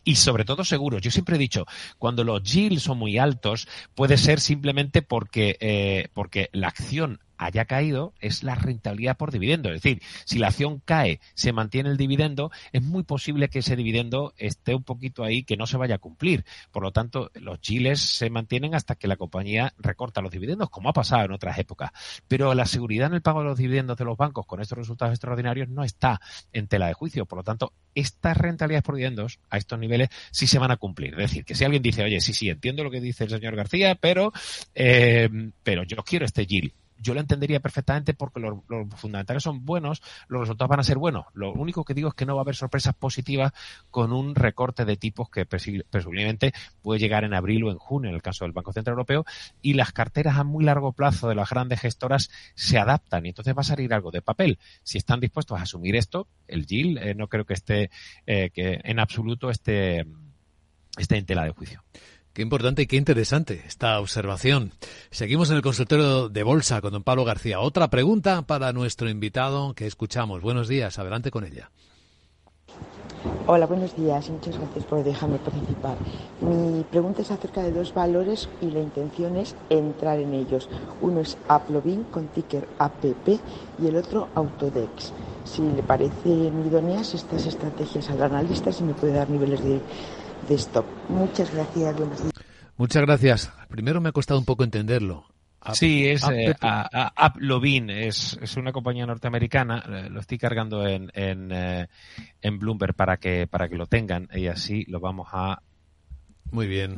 Y 0.03 0.15
sobre 0.15 0.43
todo 0.43 0.63
seguros. 0.63 1.01
Yo 1.01 1.11
siempre 1.11 1.35
he 1.35 1.39
dicho, 1.39 1.65
cuando 1.97 2.23
los 2.23 2.43
yields 2.43 2.83
son 2.83 2.97
muy 2.97 3.17
altos, 3.17 3.67
puede 3.95 4.17
ser 4.17 4.39
simplemente 4.39 5.01
porque, 5.01 5.57
eh, 5.59 6.09
porque 6.13 6.49
la 6.51 6.67
acción 6.67 7.19
haya 7.39 7.65
caído 7.65 8.13
es 8.19 8.43
la 8.43 8.53
rentabilidad 8.53 9.17
por 9.17 9.31
dividendo. 9.31 9.69
Es 9.69 9.81
decir, 9.81 10.01
si 10.25 10.37
la 10.39 10.47
acción 10.47 10.81
cae, 10.83 11.21
se 11.33 11.53
mantiene 11.53 11.89
el 11.89 11.97
dividendo, 11.97 12.51
es 12.73 12.83
muy 12.83 13.03
posible 13.03 13.47
que 13.47 13.59
ese 13.59 13.77
dividendo 13.77 14.33
esté 14.37 14.75
un 14.75 14.83
poquito 14.83 15.23
ahí, 15.23 15.43
que 15.43 15.57
no 15.57 15.65
se 15.65 15.77
vaya 15.77 15.95
a 15.95 15.99
cumplir. 15.99 16.45
Por 16.71 16.83
lo 16.83 16.91
tanto, 16.91 17.31
los 17.35 17.61
chiles 17.61 18.01
se 18.01 18.29
mantienen 18.29 18.75
hasta 18.75 18.95
que 18.95 19.07
la 19.07 19.15
compañía 19.15 19.73
recorta 19.77 20.21
los 20.21 20.31
dividendos, 20.31 20.69
como 20.69 20.89
ha 20.89 20.93
pasado 20.93 21.23
en 21.23 21.31
otras 21.31 21.57
épocas. 21.57 21.91
Pero 22.27 22.53
la 22.53 22.65
seguridad 22.65 23.07
en 23.07 23.13
el 23.13 23.21
pago 23.21 23.39
de 23.39 23.45
los 23.45 23.57
dividendos 23.57 23.97
de 23.97 24.05
los 24.05 24.17
bancos 24.17 24.45
con 24.45 24.61
estos 24.61 24.77
resultados 24.77 25.13
extraordinarios 25.13 25.69
no 25.69 25.83
está 25.83 26.19
en 26.51 26.67
tela 26.67 26.87
de 26.87 26.93
juicio. 26.93 27.25
Por 27.25 27.37
lo 27.37 27.43
tanto, 27.43 27.71
estas 27.95 28.35
rentabilidades 28.35 28.83
por 28.83 28.95
dividendos 28.95 29.39
a 29.49 29.57
estos 29.57 29.79
niveles 29.79 30.09
sí 30.31 30.45
se 30.45 30.59
van 30.59 30.71
a 30.71 30.77
cumplir. 30.77 31.13
Es 31.13 31.31
decir, 31.31 31.45
que 31.45 31.55
si 31.55 31.63
alguien 31.63 31.81
dice, 31.81 32.03
oye, 32.03 32.19
sí, 32.19 32.33
sí, 32.33 32.49
entiendo 32.49 32.83
lo 32.83 32.91
que 32.91 32.99
dice 32.99 33.23
el 33.23 33.29
señor 33.29 33.55
García, 33.55 33.95
pero, 33.95 34.33
eh, 34.75 35.29
pero 35.63 35.83
yo 35.83 35.97
quiero 36.03 36.25
este 36.25 36.45
yield 36.45 36.73
yo 36.99 37.13
lo 37.13 37.19
entendería 37.19 37.59
perfectamente 37.59 38.13
porque 38.13 38.39
los, 38.39 38.59
fundamentales 38.95 39.43
son 39.43 39.65
buenos, 39.65 40.01
los 40.27 40.41
resultados 40.41 40.69
van 40.69 40.79
a 40.79 40.83
ser 40.83 40.97
buenos. 40.97 41.25
Lo 41.33 41.53
único 41.53 41.83
que 41.83 41.93
digo 41.93 42.09
es 42.09 42.15
que 42.15 42.25
no 42.25 42.35
va 42.35 42.41
a 42.41 42.43
haber 42.43 42.55
sorpresas 42.55 42.95
positivas 42.95 43.51
con 43.89 44.13
un 44.13 44.35
recorte 44.35 44.85
de 44.85 44.97
tipos 44.97 45.29
que 45.29 45.45
presumiblemente 45.45 46.53
puede 46.81 46.99
llegar 46.99 47.23
en 47.23 47.33
abril 47.33 47.63
o 47.63 47.71
en 47.71 47.77
junio 47.77 48.09
en 48.09 48.15
el 48.15 48.21
caso 48.21 48.45
del 48.45 48.51
Banco 48.51 48.73
Central 48.73 48.93
Europeo 48.93 49.25
y 49.61 49.73
las 49.73 49.91
carteras 49.91 50.37
a 50.37 50.43
muy 50.43 50.63
largo 50.63 50.93
plazo 50.93 51.29
de 51.29 51.35
las 51.35 51.49
grandes 51.49 51.79
gestoras 51.79 52.29
se 52.55 52.77
adaptan 52.77 53.25
y 53.25 53.29
entonces 53.29 53.55
va 53.55 53.61
a 53.61 53.63
salir 53.63 53.93
algo 53.93 54.11
de 54.11 54.21
papel. 54.21 54.59
Si 54.83 54.97
están 54.97 55.19
dispuestos 55.19 55.59
a 55.59 55.63
asumir 55.63 55.95
esto, 55.95 56.27
el 56.47 56.65
GIL 56.65 56.97
eh, 56.97 57.15
no 57.15 57.27
creo 57.27 57.45
que 57.45 57.53
esté, 57.53 57.89
eh, 58.25 58.49
que 58.53 58.79
en 58.83 58.99
absoluto 58.99 59.49
esté, 59.49 60.05
esté 60.97 61.17
en 61.17 61.25
tela 61.25 61.43
de 61.43 61.51
juicio. 61.51 61.83
Qué 62.33 62.41
importante 62.43 62.83
y 62.83 62.87
qué 62.87 62.95
interesante 62.95 63.63
esta 63.65 63.99
observación. 63.99 64.71
Seguimos 65.09 65.49
en 65.49 65.57
el 65.57 65.61
consultorio 65.61 66.29
de 66.29 66.43
bolsa 66.43 66.79
con 66.79 66.93
don 66.93 67.03
Pablo 67.03 67.25
García. 67.25 67.59
Otra 67.59 67.89
pregunta 67.89 68.43
para 68.43 68.71
nuestro 68.71 69.09
invitado 69.09 69.73
que 69.73 69.87
escuchamos. 69.87 70.41
Buenos 70.41 70.67
días, 70.67 70.99
adelante 70.99 71.31
con 71.31 71.43
ella. 71.43 71.71
Hola, 73.47 73.65
buenos 73.65 73.95
días. 73.97 74.29
Muchas 74.29 74.57
gracias 74.57 74.85
por 74.85 75.03
dejarme 75.03 75.39
participar. 75.39 75.97
Mi 76.39 76.83
pregunta 76.83 77.23
es 77.23 77.31
acerca 77.31 77.63
de 77.63 77.71
dos 77.71 77.93
valores 77.93 78.47
y 78.61 78.67
la 78.67 78.79
intención 78.79 79.35
es 79.35 79.55
entrar 79.69 80.19
en 80.19 80.33
ellos. 80.33 80.69
Uno 81.01 81.19
es 81.19 81.37
Aplovin 81.47 82.03
con 82.05 82.27
ticker 82.27 82.67
APP 82.77 83.39
y 83.81 83.87
el 83.87 83.95
otro 83.95 84.29
Autodex. 84.35 85.11
Si 85.43 85.63
le 85.63 85.81
parecen 85.81 86.63
idóneas 86.65 87.15
estas 87.15 87.47
estrategias 87.47 88.09
al 88.11 88.21
analista, 88.21 88.71
si 88.71 88.83
me 88.83 88.93
puede 88.93 89.13
dar 89.13 89.29
niveles 89.29 89.63
de 89.63 89.81
de 90.49 90.55
stop. 90.55 90.85
Muchas 91.07 91.53
gracias. 91.53 91.95
Muchas 92.75 93.01
gracias. 93.03 93.53
Primero 93.69 94.01
me 94.01 94.09
ha 94.09 94.11
costado 94.11 94.39
un 94.39 94.45
poco 94.45 94.63
entenderlo. 94.63 95.25
sí, 95.73 96.07
es 96.07 96.23
eh, 96.29 96.55
es, 97.89 98.39
es, 98.41 98.57
una 98.57 98.71
compañía 98.71 99.05
norteamericana. 99.05 99.83
Eh, 99.87 100.09
lo 100.09 100.19
estoy 100.19 100.37
cargando 100.37 100.85
en, 100.87 101.11
en, 101.13 101.51
eh, 101.51 101.87
en 102.41 102.59
Bloomberg 102.59 102.95
para 102.95 103.17
que, 103.17 103.47
para 103.47 103.69
que 103.69 103.75
lo 103.75 103.85
tengan 103.85 104.27
y 104.33 104.47
así 104.47 104.85
lo 104.87 104.99
vamos 104.99 105.27
a. 105.31 105.61
Muy 106.51 106.67
bien 106.67 106.97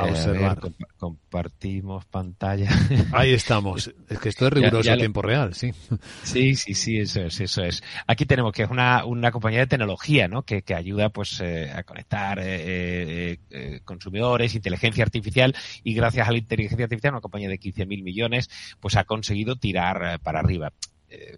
a 0.00 0.10
observar. 0.10 0.58
compartimos 0.98 2.04
pantalla. 2.06 2.68
Ahí 3.12 3.32
estamos. 3.32 3.92
Es 4.08 4.18
que 4.18 4.28
esto 4.28 4.46
es 4.46 4.52
riguroso 4.52 4.92
a 4.92 4.96
tiempo 4.96 5.22
real, 5.22 5.54
sí. 5.54 5.72
Sí, 6.22 6.54
sí, 6.54 6.74
sí, 6.74 6.98
eso 6.98 7.22
es, 7.22 7.40
eso 7.40 7.62
es. 7.62 7.82
Aquí 8.06 8.26
tenemos 8.26 8.52
que 8.52 8.62
es 8.62 8.70
una, 8.70 9.04
una 9.04 9.30
compañía 9.30 9.60
de 9.60 9.66
tecnología, 9.66 10.28
¿no? 10.28 10.42
Que, 10.42 10.62
que 10.62 10.74
ayuda, 10.74 11.10
pues, 11.10 11.40
eh, 11.40 11.70
a 11.70 11.82
conectar 11.82 12.38
eh, 12.40 13.38
eh, 13.50 13.80
consumidores, 13.84 14.54
inteligencia 14.54 15.04
artificial 15.04 15.54
y 15.84 15.94
gracias 15.94 16.28
a 16.28 16.32
la 16.32 16.38
inteligencia 16.38 16.84
artificial, 16.84 17.14
una 17.14 17.20
compañía 17.20 17.48
de 17.48 17.58
15 17.58 17.86
mil 17.86 18.02
millones, 18.02 18.50
pues 18.80 18.96
ha 18.96 19.04
conseguido 19.04 19.56
tirar 19.56 20.20
para 20.20 20.40
arriba. 20.40 20.72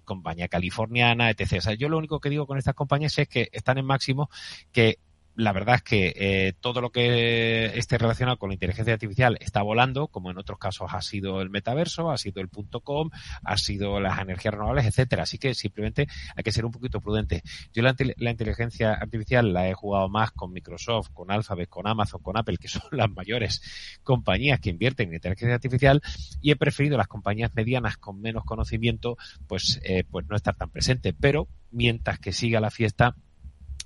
compañía 0.04 0.48
californiana, 0.48 1.30
etc. 1.30 1.54
O 1.58 1.60
sea, 1.62 1.74
yo 1.74 1.88
lo 1.88 1.96
único 1.96 2.20
que 2.20 2.28
digo 2.28 2.46
con 2.46 2.58
estas 2.58 2.74
compañías 2.74 3.18
es 3.18 3.26
que 3.26 3.48
están 3.52 3.78
en 3.78 3.86
máximo 3.86 4.28
que 4.70 4.98
la 5.34 5.52
verdad 5.52 5.76
es 5.76 5.82
que 5.82 6.12
eh, 6.16 6.52
todo 6.60 6.80
lo 6.80 6.90
que 6.90 7.66
esté 7.78 7.96
relacionado 7.96 8.38
con 8.38 8.50
la 8.50 8.54
inteligencia 8.54 8.92
artificial 8.92 9.38
está 9.40 9.62
volando, 9.62 10.08
como 10.08 10.30
en 10.30 10.38
otros 10.38 10.58
casos 10.58 10.90
ha 10.92 11.00
sido 11.00 11.40
el 11.40 11.50
metaverso, 11.50 12.10
ha 12.10 12.18
sido 12.18 12.42
el 12.42 12.48
punto 12.48 12.80
com, 12.80 13.10
ha 13.42 13.56
sido 13.56 13.98
las 14.00 14.18
energías 14.18 14.54
renovables, 14.54 14.86
etcétera. 14.86 15.22
Así 15.22 15.38
que 15.38 15.54
simplemente 15.54 16.06
hay 16.36 16.42
que 16.42 16.52
ser 16.52 16.64
un 16.64 16.72
poquito 16.72 17.00
prudente. 17.00 17.42
Yo 17.72 17.82
la, 17.82 17.94
la, 18.16 18.30
inteligencia 18.30 18.92
artificial 18.94 19.52
la 19.52 19.68
he 19.68 19.74
jugado 19.74 20.08
más 20.08 20.32
con 20.32 20.52
Microsoft, 20.52 21.10
con 21.12 21.30
Alphabet, 21.30 21.68
con 21.68 21.86
Amazon, 21.86 22.22
con 22.22 22.36
Apple, 22.36 22.58
que 22.58 22.68
son 22.68 22.82
las 22.90 23.10
mayores 23.10 23.62
compañías 24.02 24.60
que 24.60 24.70
invierten 24.70 25.08
en 25.08 25.14
inteligencia 25.14 25.54
artificial, 25.54 26.02
y 26.40 26.50
he 26.50 26.56
preferido 26.56 26.96
las 26.96 27.08
compañías 27.08 27.52
medianas 27.54 27.96
con 27.96 28.20
menos 28.20 28.44
conocimiento, 28.44 29.16
pues, 29.46 29.80
eh, 29.84 30.04
pues 30.10 30.26
no 30.28 30.36
estar 30.36 30.54
tan 30.56 30.70
presente. 30.70 31.14
Pero 31.14 31.48
mientras 31.70 32.18
que 32.18 32.32
siga 32.32 32.60
la 32.60 32.70
fiesta, 32.70 33.16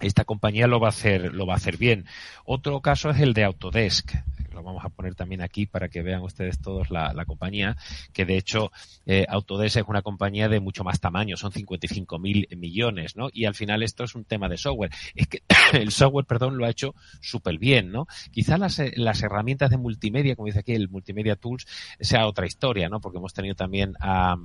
esta 0.00 0.24
compañía 0.24 0.66
lo 0.66 0.80
va 0.80 0.88
a 0.88 0.90
hacer, 0.90 1.34
lo 1.34 1.46
va 1.46 1.54
a 1.54 1.56
hacer 1.56 1.76
bien. 1.76 2.06
Otro 2.44 2.80
caso 2.80 3.10
es 3.10 3.20
el 3.20 3.34
de 3.34 3.44
Autodesk. 3.44 4.12
Lo 4.52 4.62
vamos 4.62 4.84
a 4.84 4.88
poner 4.88 5.14
también 5.14 5.42
aquí 5.42 5.66
para 5.66 5.90
que 5.90 6.02
vean 6.02 6.22
ustedes 6.22 6.58
todos 6.60 6.90
la, 6.90 7.24
compañía, 7.26 7.76
que 8.14 8.24
de 8.24 8.38
hecho 8.38 8.72
eh, 9.04 9.26
Autodesk 9.28 9.76
es 9.76 9.84
una 9.86 10.00
compañía 10.00 10.48
de 10.48 10.60
mucho 10.60 10.82
más 10.82 10.98
tamaño, 10.98 11.36
son 11.36 11.52
55 11.52 12.18
mil 12.18 12.48
millones, 12.56 13.16
¿no? 13.16 13.28
Y 13.32 13.44
al 13.44 13.54
final 13.54 13.82
esto 13.82 14.04
es 14.04 14.14
un 14.14 14.24
tema 14.24 14.48
de 14.48 14.56
software. 14.56 14.90
Es 15.14 15.26
que 15.26 15.42
el 15.74 15.90
software, 15.90 16.24
perdón, 16.24 16.56
lo 16.56 16.64
ha 16.64 16.70
hecho 16.70 16.94
súper 17.20 17.58
bien, 17.58 17.92
¿no? 17.92 18.06
Quizás 18.32 18.58
las, 18.58 18.80
las 18.96 19.22
herramientas 19.22 19.68
de 19.68 19.76
multimedia, 19.76 20.36
como 20.36 20.46
dice 20.46 20.60
aquí 20.60 20.72
el 20.72 20.88
Multimedia 20.88 21.36
Tools, 21.36 21.66
sea 22.00 22.26
otra 22.26 22.46
historia, 22.46 22.88
¿no? 22.88 23.00
Porque 23.00 23.18
hemos 23.18 23.34
tenido 23.34 23.54
también 23.54 23.94
a 24.00 24.36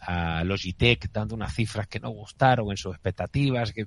a 0.00 0.44
Logitech 0.44 1.10
dando 1.12 1.34
unas 1.34 1.54
cifras 1.54 1.86
que 1.86 2.00
no 2.00 2.10
gustaron 2.10 2.70
en 2.70 2.76
sus 2.76 2.92
expectativas, 2.92 3.72
que 3.72 3.86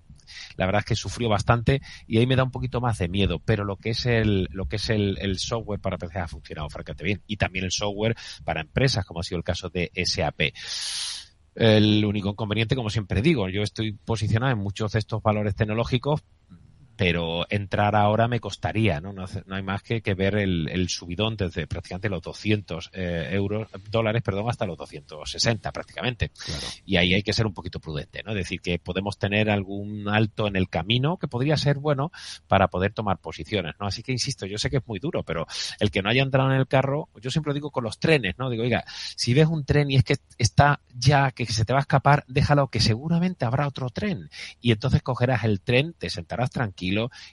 la 0.56 0.66
verdad 0.66 0.80
es 0.80 0.86
que 0.86 0.96
sufrió 0.96 1.30
bastante 1.30 1.82
y 2.08 2.18
ahí 2.18 2.28
me 2.28 2.36
da 2.36 2.44
un 2.44 2.52
poquito 2.52 2.82
más 2.82 2.98
de 2.98 3.10
miedo, 3.10 3.40
pero 3.40 3.64
lo 3.64 3.78
que 3.78 3.92
es 3.92 4.06
el, 4.06 4.48
lo 4.52 4.68
que 4.68 4.78
es 4.78 4.90
el, 4.90 5.18
el 5.20 5.40
software 5.40 5.80
para 5.80 5.98
PC 5.98 6.20
ha 6.20 6.28
funcionado 6.28 6.70
francamente 6.70 7.04
bien 7.04 7.22
y 7.28 7.38
también 7.38 7.66
el 7.66 7.72
software 7.72 8.16
para 8.44 8.62
empresas, 8.62 9.06
como 9.06 9.20
ha 9.20 9.24
sido 9.24 9.38
el 9.38 9.44
caso 9.44 9.70
de 9.70 9.92
SAP. 9.96 10.54
El 11.56 12.04
único 12.04 12.30
inconveniente, 12.30 12.76
como 12.76 12.90
siempre 12.90 13.22
digo, 13.22 13.48
yo 13.48 13.62
estoy 13.62 13.94
posicionado 13.94 14.52
en 14.52 14.58
muchos 14.58 14.94
de 14.94 15.00
estos 15.00 15.22
valores 15.22 15.56
tecnológicos 15.56 16.24
pero 16.96 17.46
entrar 17.50 17.96
ahora 17.96 18.28
me 18.28 18.40
costaría, 18.40 19.02
¿no? 19.02 19.14
No, 19.14 19.26
hay 19.50 19.64
más 19.64 19.82
que, 19.82 20.02
que 20.02 20.14
ver 20.14 20.36
el, 20.36 20.90
subidón 20.90 21.36
desde 21.36 21.66
prácticamente 21.66 22.10
los 22.10 22.22
200 22.22 22.92
eh, 22.94 23.30
euros, 23.32 23.68
dólares, 23.90 24.22
perdón, 24.22 24.50
hasta 24.50 24.66
los 24.66 24.78
260 24.78 25.72
prácticamente. 25.72 26.32
Y 26.86 26.98
ahí 26.98 27.14
hay 27.14 27.24
que 27.24 27.34
ser 27.34 27.48
un 27.48 27.54
poquito 27.54 27.80
prudente, 27.80 28.22
¿no? 28.24 28.32
Es 28.32 28.38
decir, 28.38 28.62
que 28.62 28.78
podemos 28.80 29.18
tener 29.18 29.50
algún 29.50 30.08
alto 30.08 30.48
en 30.48 30.56
el 30.56 30.70
camino 30.70 31.18
que 31.18 31.28
podría 31.28 31.58
ser 31.58 31.80
bueno 31.80 32.12
para 32.48 32.68
poder 32.68 32.94
tomar 32.94 33.18
posiciones, 33.18 33.74
¿no? 33.80 33.88
Así 33.88 34.04
que 34.04 34.12
insisto, 34.12 34.46
yo 34.46 34.58
sé 34.58 34.70
que 34.70 34.78
es 34.78 34.88
muy 34.88 35.00
duro, 35.00 35.24
pero 35.24 35.48
el 35.80 35.90
que 35.90 36.02
no 36.02 36.10
haya 36.10 36.22
entrado 36.22 36.52
en 36.52 36.58
el 36.58 36.68
carro, 36.68 37.10
yo 37.20 37.32
siempre 37.32 37.54
digo 37.54 37.72
con 37.72 37.84
los 37.84 38.00
trenes, 38.00 38.36
¿no? 38.38 38.50
Digo, 38.50 38.64
oiga, 38.64 38.84
si 39.16 39.34
ves 39.34 39.48
un 39.48 39.66
tren 39.66 39.90
y 39.90 39.96
es 39.96 40.04
que 40.04 40.18
está 40.38 40.82
ya, 40.96 41.32
que 41.32 41.46
se 41.46 41.66
te 41.66 41.74
va 41.74 41.80
a 41.80 41.82
escapar, 41.82 42.24
déjalo 42.28 42.68
que 42.68 42.80
seguramente 42.80 43.46
habrá 43.46 43.68
otro 43.68 43.90
tren. 43.90 44.30
Y 44.62 44.72
entonces 44.72 45.02
cogerás 45.02 45.44
el 45.44 45.62
tren, 45.62 45.96
te 45.98 46.10
sentarás 46.10 46.52
tranquilo 46.52 46.83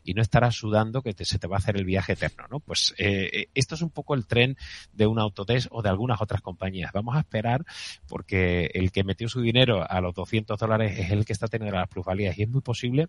y 0.05 0.15
no 0.15 0.23
estarás 0.23 0.55
sudando 0.55 1.03
que 1.03 1.15
se 1.25 1.39
te 1.39 1.47
va 1.47 1.57
a 1.57 1.59
hacer 1.59 1.77
el 1.77 1.85
viaje 1.85 2.13
eterno, 2.13 2.45
¿no? 2.51 2.61
Pues 2.61 2.95
eh, 2.99 3.31
eh, 3.33 3.49
esto 3.55 3.75
es 3.75 3.83
un 3.83 3.91
poco 3.91 4.15
el 4.15 4.27
tren 4.27 4.57
de 4.93 5.07
un 5.07 5.19
Autodesk 5.19 5.69
o 5.73 5.83
de 5.83 5.89
algunas 5.89 6.21
otras 6.21 6.41
compañías. 6.41 6.93
Vamos 6.93 7.17
a 7.17 7.21
esperar 7.21 7.65
porque 8.09 8.71
el 8.75 8.93
que 8.93 9.05
metió 9.05 9.29
su 9.29 9.41
dinero 9.41 9.85
a 9.89 10.01
los 10.01 10.15
200 10.15 10.59
dólares 10.59 10.99
es 10.99 11.11
el 11.11 11.25
que 11.25 11.33
está 11.33 11.49
teniendo 11.49 11.77
las 11.77 11.89
plusvalías 11.89 12.39
y 12.39 12.43
es 12.43 12.49
muy 12.49 12.61
posible 12.61 13.09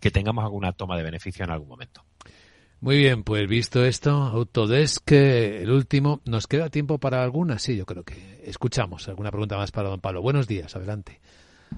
que 0.00 0.10
tengamos 0.10 0.44
alguna 0.44 0.72
toma 0.72 0.96
de 0.96 1.02
beneficio 1.02 1.44
en 1.44 1.50
algún 1.50 1.68
momento. 1.68 2.04
Muy 2.80 2.96
bien, 2.96 3.24
pues 3.24 3.46
visto 3.46 3.84
esto, 3.84 4.10
Autodesk, 4.10 5.12
eh, 5.12 5.62
el 5.62 5.70
último, 5.70 6.22
¿nos 6.24 6.46
queda 6.46 6.70
tiempo 6.70 6.96
para 6.96 7.22
alguna? 7.22 7.58
Sí, 7.58 7.76
yo 7.76 7.84
creo 7.84 8.04
que 8.04 8.40
escuchamos 8.44 9.06
alguna 9.06 9.30
pregunta 9.30 9.58
más 9.58 9.70
para 9.70 9.90
don 9.90 10.00
Pablo. 10.00 10.22
Buenos 10.22 10.48
días, 10.48 10.74
adelante. 10.74 11.20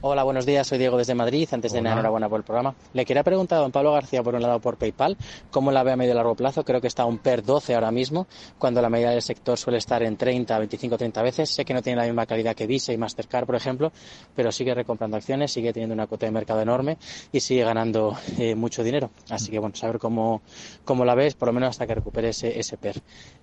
Hola, 0.00 0.24
buenos 0.24 0.46
días. 0.46 0.66
Soy 0.66 0.78
Diego 0.78 0.96
desde 0.96 1.14
Madrid. 1.14 1.48
Antes 1.52 1.72
de 1.72 1.80
nada, 1.80 1.94
enhorabuena 1.94 2.28
por 2.28 2.40
el 2.40 2.44
programa. 2.44 2.74
Le 2.92 3.04
quería 3.04 3.22
preguntar 3.22 3.58
a 3.58 3.62
don 3.62 3.70
Pablo 3.70 3.92
García, 3.92 4.22
por 4.22 4.34
un 4.34 4.42
lado, 4.42 4.58
por 4.58 4.76
PayPal, 4.76 5.16
cómo 5.50 5.70
la 5.70 5.84
ve 5.84 5.92
a 5.92 5.96
medio 5.96 6.12
y 6.12 6.14
largo 6.16 6.34
plazo. 6.34 6.64
Creo 6.64 6.80
que 6.80 6.88
está 6.88 7.04
un 7.04 7.18
PER 7.18 7.44
12 7.44 7.74
ahora 7.74 7.92
mismo, 7.92 8.26
cuando 8.58 8.82
la 8.82 8.88
medida 8.88 9.10
del 9.10 9.22
sector 9.22 9.56
suele 9.56 9.78
estar 9.78 10.02
en 10.02 10.16
30, 10.16 10.58
25, 10.58 10.98
30 10.98 11.22
veces. 11.22 11.50
Sé 11.50 11.64
que 11.64 11.72
no 11.72 11.82
tiene 11.82 12.00
la 12.00 12.06
misma 12.06 12.26
calidad 12.26 12.56
que 12.56 12.66
Visa 12.66 12.92
y 12.92 12.96
Mastercard, 12.96 13.46
por 13.46 13.54
ejemplo, 13.54 13.92
pero 14.34 14.50
sigue 14.50 14.74
recomprando 14.74 15.16
acciones, 15.16 15.52
sigue 15.52 15.72
teniendo 15.72 15.94
una 15.94 16.08
cuota 16.08 16.26
de 16.26 16.32
mercado 16.32 16.60
enorme 16.60 16.98
y 17.30 17.38
sigue 17.38 17.62
ganando 17.62 18.16
eh, 18.38 18.56
mucho 18.56 18.82
dinero. 18.82 19.10
Así 19.30 19.52
que, 19.52 19.60
bueno, 19.60 19.76
saber 19.76 19.98
cómo, 19.98 20.42
cómo 20.84 21.04
la 21.04 21.14
ves, 21.14 21.34
por 21.34 21.48
lo 21.48 21.52
menos 21.52 21.70
hasta 21.70 21.86
que 21.86 21.94
recupere 21.94 22.30
ese, 22.30 22.58
ese 22.58 22.76
PER. 22.76 23.00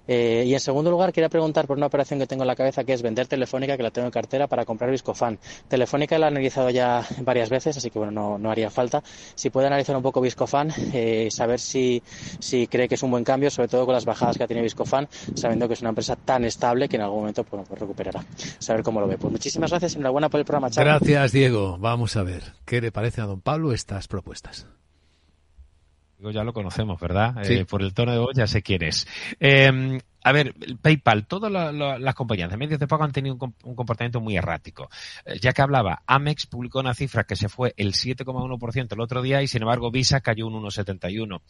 Eh, 0.07 0.43
y 0.45 0.53
en 0.53 0.59
segundo 0.59 0.91
lugar, 0.91 1.13
quería 1.13 1.29
preguntar 1.29 1.67
por 1.67 1.77
una 1.77 1.85
operación 1.85 2.19
que 2.19 2.27
tengo 2.27 2.43
en 2.43 2.47
la 2.47 2.55
cabeza, 2.55 2.83
que 2.83 2.93
es 2.93 3.01
vender 3.01 3.27
Telefónica, 3.27 3.77
que 3.77 3.83
la 3.83 3.91
tengo 3.91 4.07
en 4.07 4.11
cartera, 4.11 4.47
para 4.47 4.65
comprar 4.65 4.91
Viscofan. 4.91 5.37
Telefónica 5.67 6.17
la 6.17 6.31
analizado 6.39 6.69
ya 6.69 7.05
varias 7.21 7.49
veces, 7.49 7.77
así 7.77 7.89
que 7.89 7.99
bueno, 7.99 8.11
no, 8.11 8.37
no 8.37 8.51
haría 8.51 8.69
falta. 8.69 9.03
Si 9.35 9.49
puede 9.49 9.67
analizar 9.67 9.95
un 9.95 10.01
poco 10.01 10.21
Viscofan, 10.21 10.71
eh, 10.93 11.27
saber 11.31 11.59
si, 11.59 12.01
si 12.39 12.67
cree 12.67 12.87
que 12.87 12.95
es 12.95 13.03
un 13.03 13.11
buen 13.11 13.23
cambio, 13.23 13.49
sobre 13.49 13.67
todo 13.67 13.85
con 13.85 13.93
las 13.93 14.05
bajadas 14.05 14.37
que 14.37 14.43
ha 14.43 14.47
tenido 14.47 14.63
Viscofan, 14.63 15.07
sabiendo 15.35 15.67
que 15.67 15.73
es 15.73 15.81
una 15.81 15.89
empresa 15.89 16.15
tan 16.15 16.45
estable 16.45 16.87
que 16.87 16.95
en 16.95 17.03
algún 17.03 17.19
momento 17.19 17.43
pues, 17.43 17.67
pues 17.67 17.79
recuperará. 17.79 18.23
Saber 18.59 18.83
cómo 18.83 19.01
lo 19.01 19.07
ve. 19.07 19.17
Pues 19.17 19.31
muchísimas 19.31 19.69
gracias 19.69 19.93
y 19.93 19.97
enhorabuena 19.97 20.29
por 20.29 20.39
el 20.39 20.45
programa. 20.45 20.69
Gracias, 20.73 21.31
Diego. 21.31 21.77
Vamos 21.77 22.15
a 22.15 22.23
ver, 22.23 22.53
¿qué 22.65 22.81
le 22.81 22.91
parece 22.91 23.21
a 23.21 23.25
don 23.25 23.41
Pablo 23.41 23.73
estas 23.73 24.07
propuestas? 24.07 24.67
ya 26.33 26.43
lo 26.43 26.51
conocemos, 26.51 26.99
¿verdad? 26.99 27.35
Eh, 27.49 27.65
por 27.65 27.81
el 27.81 27.93
tono 27.93 28.11
de 28.11 28.19
voz 28.19 28.35
ya 28.35 28.45
sé 28.45 28.61
quién 28.61 28.83
es. 28.83 29.07
Eh, 29.39 29.99
a 30.21 30.31
ver, 30.31 30.53
PayPal, 30.81 31.25
todas 31.27 31.51
las 31.51 32.15
compañías 32.15 32.49
de 32.51 32.57
medios 32.57 32.79
de 32.79 32.87
pago 32.87 33.03
han 33.03 33.11
tenido 33.11 33.37
un, 33.39 33.75
comportamiento 33.75 34.19
muy 34.19 34.35
errático. 34.35 34.89
Eh, 35.25 35.39
ya 35.39 35.53
que 35.53 35.61
hablaba, 35.61 36.03
Amex 36.07 36.45
publicó 36.45 36.79
una 36.79 36.93
cifra 36.93 37.23
que 37.23 37.35
se 37.37 37.47
fue 37.47 37.73
el 37.77 37.93
7,1% 37.93 38.93
el 38.93 38.99
otro 38.99 39.21
día 39.21 39.41
y 39.41 39.47
sin 39.47 39.61
embargo 39.61 39.91
Visa 39.91 40.19
cayó 40.19 40.47
un 40.47 40.61
1,71%. 40.63 41.41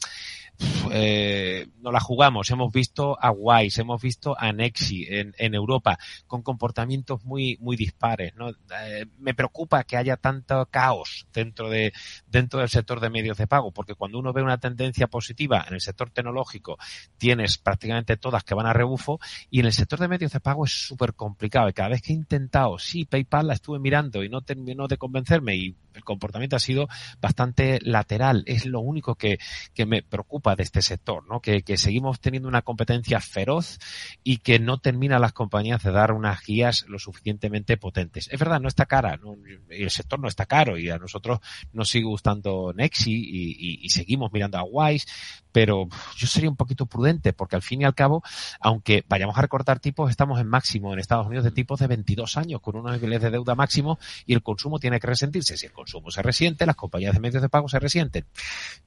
Eh, 0.92 1.68
no 1.82 1.92
la 1.92 2.00
jugamos, 2.00 2.52
hemos 2.52 2.72
visto 2.72 3.18
a 3.20 3.32
Wise, 3.32 3.82
hemos 3.82 4.02
visto 4.02 4.36
a 4.38 4.52
Nexi 4.52 5.06
en, 5.10 5.34
Europa 5.54 5.98
con 6.28 6.44
comportamientos 6.44 7.24
muy, 7.24 7.58
muy 7.60 7.76
dispares. 7.76 8.36
¿no? 8.36 8.50
Eh, 8.50 9.06
me 9.18 9.34
preocupa 9.34 9.84
que 9.84 9.98
haya 9.98 10.18
tanto 10.18 10.68
caos 10.70 11.28
dentro, 11.34 11.70
de, 11.70 11.92
dentro 12.28 12.60
del 12.60 12.70
sector 12.70 13.00
de 13.00 13.10
medios 13.10 13.38
de 13.38 13.48
pago, 13.48 13.72
porque 13.72 13.96
cuando 13.96 14.20
uno 14.20 14.34
ve 14.34 14.44
una 14.44 14.60
tendencia 14.60 15.08
positiva 15.08 15.66
en 15.68 15.74
el 15.74 15.82
sector 15.82 16.12
tecnológico, 16.12 16.78
tienes 17.18 17.58
prácticamente 17.58 18.18
todas 18.18 18.44
que 18.44 18.59
van 18.60 18.68
a 18.68 18.74
rebufo. 18.74 19.20
Y 19.50 19.60
en 19.60 19.66
el 19.66 19.74
sector 19.74 20.00
de 20.00 20.08
medios 20.08 20.32
de 20.32 20.40
pago 20.40 20.66
es 20.66 20.72
súper 20.72 21.14
complicado 21.14 21.70
y 21.70 21.74
cada 21.74 21.90
vez 21.90 22.02
que 22.02 22.14
he 22.14 22.16
intentado, 22.16 22.78
sí, 22.78 23.06
PayPal 23.06 23.48
la 23.48 23.54
estuve 23.54 23.80
mirando 23.80 24.24
y 24.24 24.30
no 24.30 24.42
terminó 24.42 24.88
de 24.88 24.98
convencerme 24.98 25.56
y 25.56 25.76
el 26.00 26.04
comportamiento 26.06 26.56
ha 26.56 26.60
sido 26.60 26.88
bastante 27.22 27.80
lateral. 27.82 28.44
Es 28.48 28.66
lo 28.66 28.80
único 28.80 29.16
que, 29.16 29.40
que 29.74 29.86
me 29.86 30.02
preocupa 30.02 30.56
de 30.56 30.64
este 30.64 30.82
sector, 30.82 31.28
¿no? 31.28 31.42
Que, 31.42 31.62
que, 31.62 31.78
seguimos 31.78 32.20
teniendo 32.20 32.50
una 32.50 32.62
competencia 32.62 33.20
feroz 33.20 33.80
y 34.24 34.38
que 34.38 34.60
no 34.60 34.80
terminan 34.80 35.22
las 35.22 35.34
compañías 35.34 35.84
de 35.84 35.92
dar 35.92 36.12
unas 36.12 36.44
guías 36.46 36.86
lo 36.88 37.00
suficientemente 37.00 37.78
potentes. 37.78 38.30
Es 38.32 38.40
verdad, 38.40 38.60
no 38.60 38.68
está 38.68 38.86
cara, 38.86 39.18
¿no? 39.18 39.38
el 39.70 39.92
sector 39.92 40.20
no 40.20 40.28
está 40.28 40.46
caro 40.46 40.78
y 40.78 40.90
a 40.90 40.98
nosotros 40.98 41.40
nos 41.74 41.90
sigue 41.90 42.06
gustando 42.06 42.74
Nexi 42.76 43.12
y, 43.12 43.52
y, 43.52 43.80
y 43.82 43.90
seguimos 43.90 44.32
mirando 44.32 44.58
a 44.58 44.64
Wise, 44.64 45.08
pero 45.52 45.88
yo 46.18 46.28
sería 46.28 46.50
un 46.50 46.56
poquito 46.56 46.86
prudente 46.86 47.34
porque 47.34 47.56
al 47.56 47.62
fin 47.62 47.82
y 47.82 47.86
al 47.86 47.96
cabo, 47.96 48.24
aunque 48.60 49.04
vayamos 49.08 49.38
a 49.38 49.42
recortar 49.42 49.80
tipos, 49.80 50.10
estamos 50.10 50.40
en 50.40 50.48
máximo 50.48 50.94
en 50.94 51.00
Estados 51.00 51.28
Unidos 51.28 51.46
de 51.46 51.52
tipos 51.52 51.80
de 51.80 51.88
22 51.88 52.38
años 52.38 52.62
con 52.62 52.76
unos 52.76 52.94
niveles 52.94 53.22
de 53.22 53.32
deuda 53.32 53.56
máximo 53.56 54.00
y 54.26 54.34
el 54.34 54.44
consumo 54.44 54.80
tiene 54.80 55.00
que 55.00 55.08
resentirse. 55.08 55.58
Si 55.58 55.66
el 55.66 55.72
consumo 55.72 55.89
se 56.10 56.22
resiente, 56.22 56.66
las 56.66 56.76
compañías 56.76 57.14
de 57.14 57.20
medios 57.20 57.42
de 57.42 57.50
pago 57.50 57.70
se 57.70 57.80
resienten. 57.80 58.26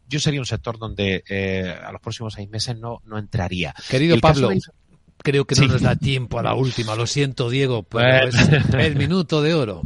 Yo 0.08 0.20
sería 0.20 0.40
un 0.40 0.46
sector 0.46 0.78
donde 0.78 1.24
eh, 1.28 1.74
a 1.82 1.92
los 1.92 2.00
próximos 2.00 2.34
seis 2.34 2.48
meses 2.48 2.78
no, 2.78 3.02
no 3.04 3.18
entraría. 3.18 3.74
Querido 3.88 4.18
Pablo, 4.18 4.50
creo 5.18 5.44
que 5.44 5.54
no 5.56 5.68
nos 5.68 5.82
da 5.82 5.96
tiempo 5.96 6.38
a 6.38 6.42
la 6.42 6.54
última. 6.54 6.94
Lo 6.94 7.06
siento, 7.06 7.50
Diego, 7.50 7.82
pero 7.82 8.28
es 8.28 8.36
el 8.72 8.96
minuto 8.96 9.42
de 9.42 9.54
oro. 9.54 9.82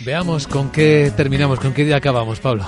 Veamos 0.00 0.46
con 0.46 0.70
qué 0.70 1.12
terminamos, 1.16 1.60
con 1.60 1.72
qué 1.72 1.84
día 1.84 1.96
acabamos, 1.96 2.40
Pablo. 2.40 2.66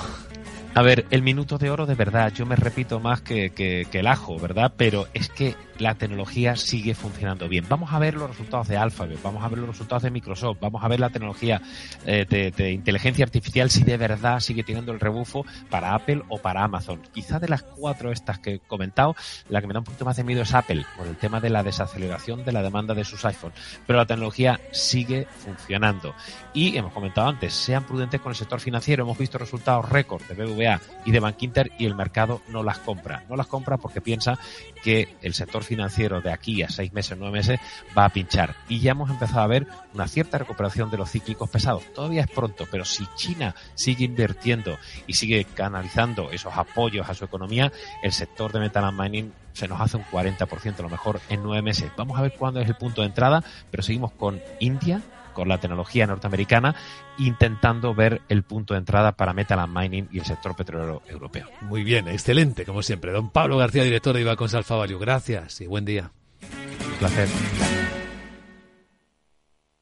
A 0.77 0.81
ver, 0.81 1.05
el 1.09 1.21
minuto 1.21 1.57
de 1.57 1.69
oro 1.69 1.85
de 1.85 1.95
verdad, 1.95 2.33
yo 2.33 2.45
me 2.45 2.57
repito 2.57 2.99
más 2.99 3.21
que, 3.21 3.51
que, 3.51 3.87
el 3.93 4.07
ajo, 4.07 4.37
¿verdad? 4.37 4.73
Pero 4.75 5.07
es 5.13 5.29
que 5.29 5.55
la 5.79 5.95
tecnología 5.95 6.57
sigue 6.57 6.93
funcionando 6.93 7.47
bien. 7.47 7.65
Vamos 7.69 7.93
a 7.93 7.99
ver 7.99 8.15
los 8.15 8.29
resultados 8.29 8.67
de 8.67 8.75
Alphabet, 8.75 9.17
vamos 9.23 9.41
a 9.41 9.47
ver 9.47 9.59
los 9.59 9.69
resultados 9.69 10.03
de 10.03 10.11
Microsoft, 10.11 10.57
vamos 10.59 10.83
a 10.83 10.89
ver 10.89 10.99
la 10.99 11.09
tecnología 11.09 11.61
eh, 12.05 12.25
de, 12.29 12.71
inteligencia 12.71 13.23
artificial 13.23 13.69
si 13.69 13.85
de 13.85 13.95
verdad 13.95 14.41
sigue 14.41 14.63
teniendo 14.63 14.91
el 14.91 14.99
rebufo 14.99 15.45
para 15.69 15.95
Apple 15.95 16.23
o 16.27 16.39
para 16.39 16.65
Amazon. 16.65 17.01
Quizá 17.13 17.39
de 17.39 17.47
las 17.47 17.63
cuatro 17.63 18.11
estas 18.11 18.39
que 18.39 18.55
he 18.55 18.59
comentado, 18.59 19.15
la 19.47 19.61
que 19.61 19.67
me 19.67 19.73
da 19.73 19.79
un 19.79 19.85
poquito 19.85 20.03
más 20.03 20.17
de 20.17 20.25
miedo 20.25 20.41
es 20.41 20.53
Apple, 20.53 20.85
por 20.97 21.07
el 21.07 21.15
tema 21.15 21.39
de 21.39 21.51
la 21.51 21.63
desaceleración 21.63 22.43
de 22.43 22.51
la 22.51 22.61
demanda 22.61 22.93
de 22.93 23.05
sus 23.05 23.23
iPhones. 23.23 23.57
Pero 23.87 23.97
la 23.97 24.05
tecnología 24.05 24.59
sigue 24.71 25.25
funcionando. 25.37 26.15
Y 26.53 26.75
hemos 26.75 26.91
comentado 26.91 27.29
antes, 27.29 27.53
sean 27.53 27.85
prudentes 27.85 28.19
con 28.19 28.31
el 28.31 28.35
sector 28.35 28.59
financiero. 28.59 29.03
Hemos 29.03 29.17
visto 29.17 29.37
resultados 29.37 29.87
récord 29.89 30.21
de 30.23 30.35
BBVA 30.35 30.64
y 31.05 31.11
de 31.11 31.19
Bank 31.19 31.41
Inter 31.41 31.71
y 31.77 31.85
el 31.85 31.95
mercado 31.95 32.41
no 32.49 32.63
las 32.63 32.79
compra. 32.79 33.23
No 33.29 33.35
las 33.35 33.47
compra 33.47 33.77
porque 33.77 34.01
piensa 34.01 34.37
que 34.83 35.15
el 35.21 35.33
sector 35.33 35.63
financiero 35.63 36.21
de 36.21 36.31
aquí 36.31 36.63
a 36.63 36.69
seis 36.69 36.93
meses, 36.93 37.17
nueve 37.17 37.37
meses 37.37 37.59
va 37.97 38.05
a 38.05 38.09
pinchar. 38.09 38.55
Y 38.67 38.79
ya 38.79 38.91
hemos 38.91 39.09
empezado 39.09 39.41
a 39.41 39.47
ver 39.47 39.67
una 39.93 40.07
cierta 40.07 40.37
recuperación 40.37 40.89
de 40.89 40.97
los 40.97 41.11
cíclicos 41.11 41.49
pesados. 41.49 41.83
Todavía 41.93 42.21
es 42.21 42.29
pronto, 42.29 42.65
pero 42.71 42.85
si 42.85 43.05
China 43.15 43.55
sigue 43.75 44.05
invirtiendo 44.05 44.77
y 45.07 45.13
sigue 45.13 45.45
canalizando 45.45 46.31
esos 46.31 46.53
apoyos 46.55 47.09
a 47.09 47.13
su 47.13 47.25
economía, 47.25 47.71
el 48.01 48.11
sector 48.11 48.51
de 48.51 48.59
metal 48.59 48.85
and 48.85 48.99
mining 48.99 49.33
se 49.53 49.67
nos 49.67 49.79
hace 49.79 49.97
un 49.97 50.03
40% 50.03 50.79
a 50.79 50.81
lo 50.81 50.89
mejor 50.89 51.21
en 51.29 51.41
nueve 51.41 51.61
meses. 51.61 51.89
Vamos 51.95 52.17
a 52.17 52.21
ver 52.21 52.33
cuándo 52.33 52.59
es 52.59 52.67
el 52.67 52.75
punto 52.75 53.01
de 53.01 53.07
entrada, 53.07 53.43
pero 53.71 53.83
seguimos 53.83 54.11
con 54.11 54.41
India, 54.59 55.01
con 55.35 55.47
la 55.47 55.59
tecnología 55.59 56.07
norteamericana, 56.07 56.73
intentando 57.19 57.93
ver 57.93 58.23
el 58.29 58.41
punto 58.41 58.73
de 58.73 58.79
entrada 58.79 59.11
para 59.11 59.33
Metal 59.33 59.59
and 59.59 59.77
Mining 59.77 60.07
y 60.11 60.17
el 60.17 60.25
sector 60.25 60.55
petrolero 60.55 61.03
europeo. 61.07 61.47
Muy 61.61 61.83
bien, 61.83 62.07
excelente, 62.07 62.65
como 62.65 62.81
siempre. 62.81 63.11
Don 63.11 63.29
Pablo 63.29 63.57
García, 63.57 63.83
director 63.83 64.15
de 64.15 64.21
Ibacons 64.21 64.55
Alfa 64.55 64.75
Value. 64.75 64.97
Gracias 64.97 65.61
y 65.61 65.67
buen 65.67 65.85
día. 65.85 66.09
Un 66.41 66.97
placer. 66.97 67.27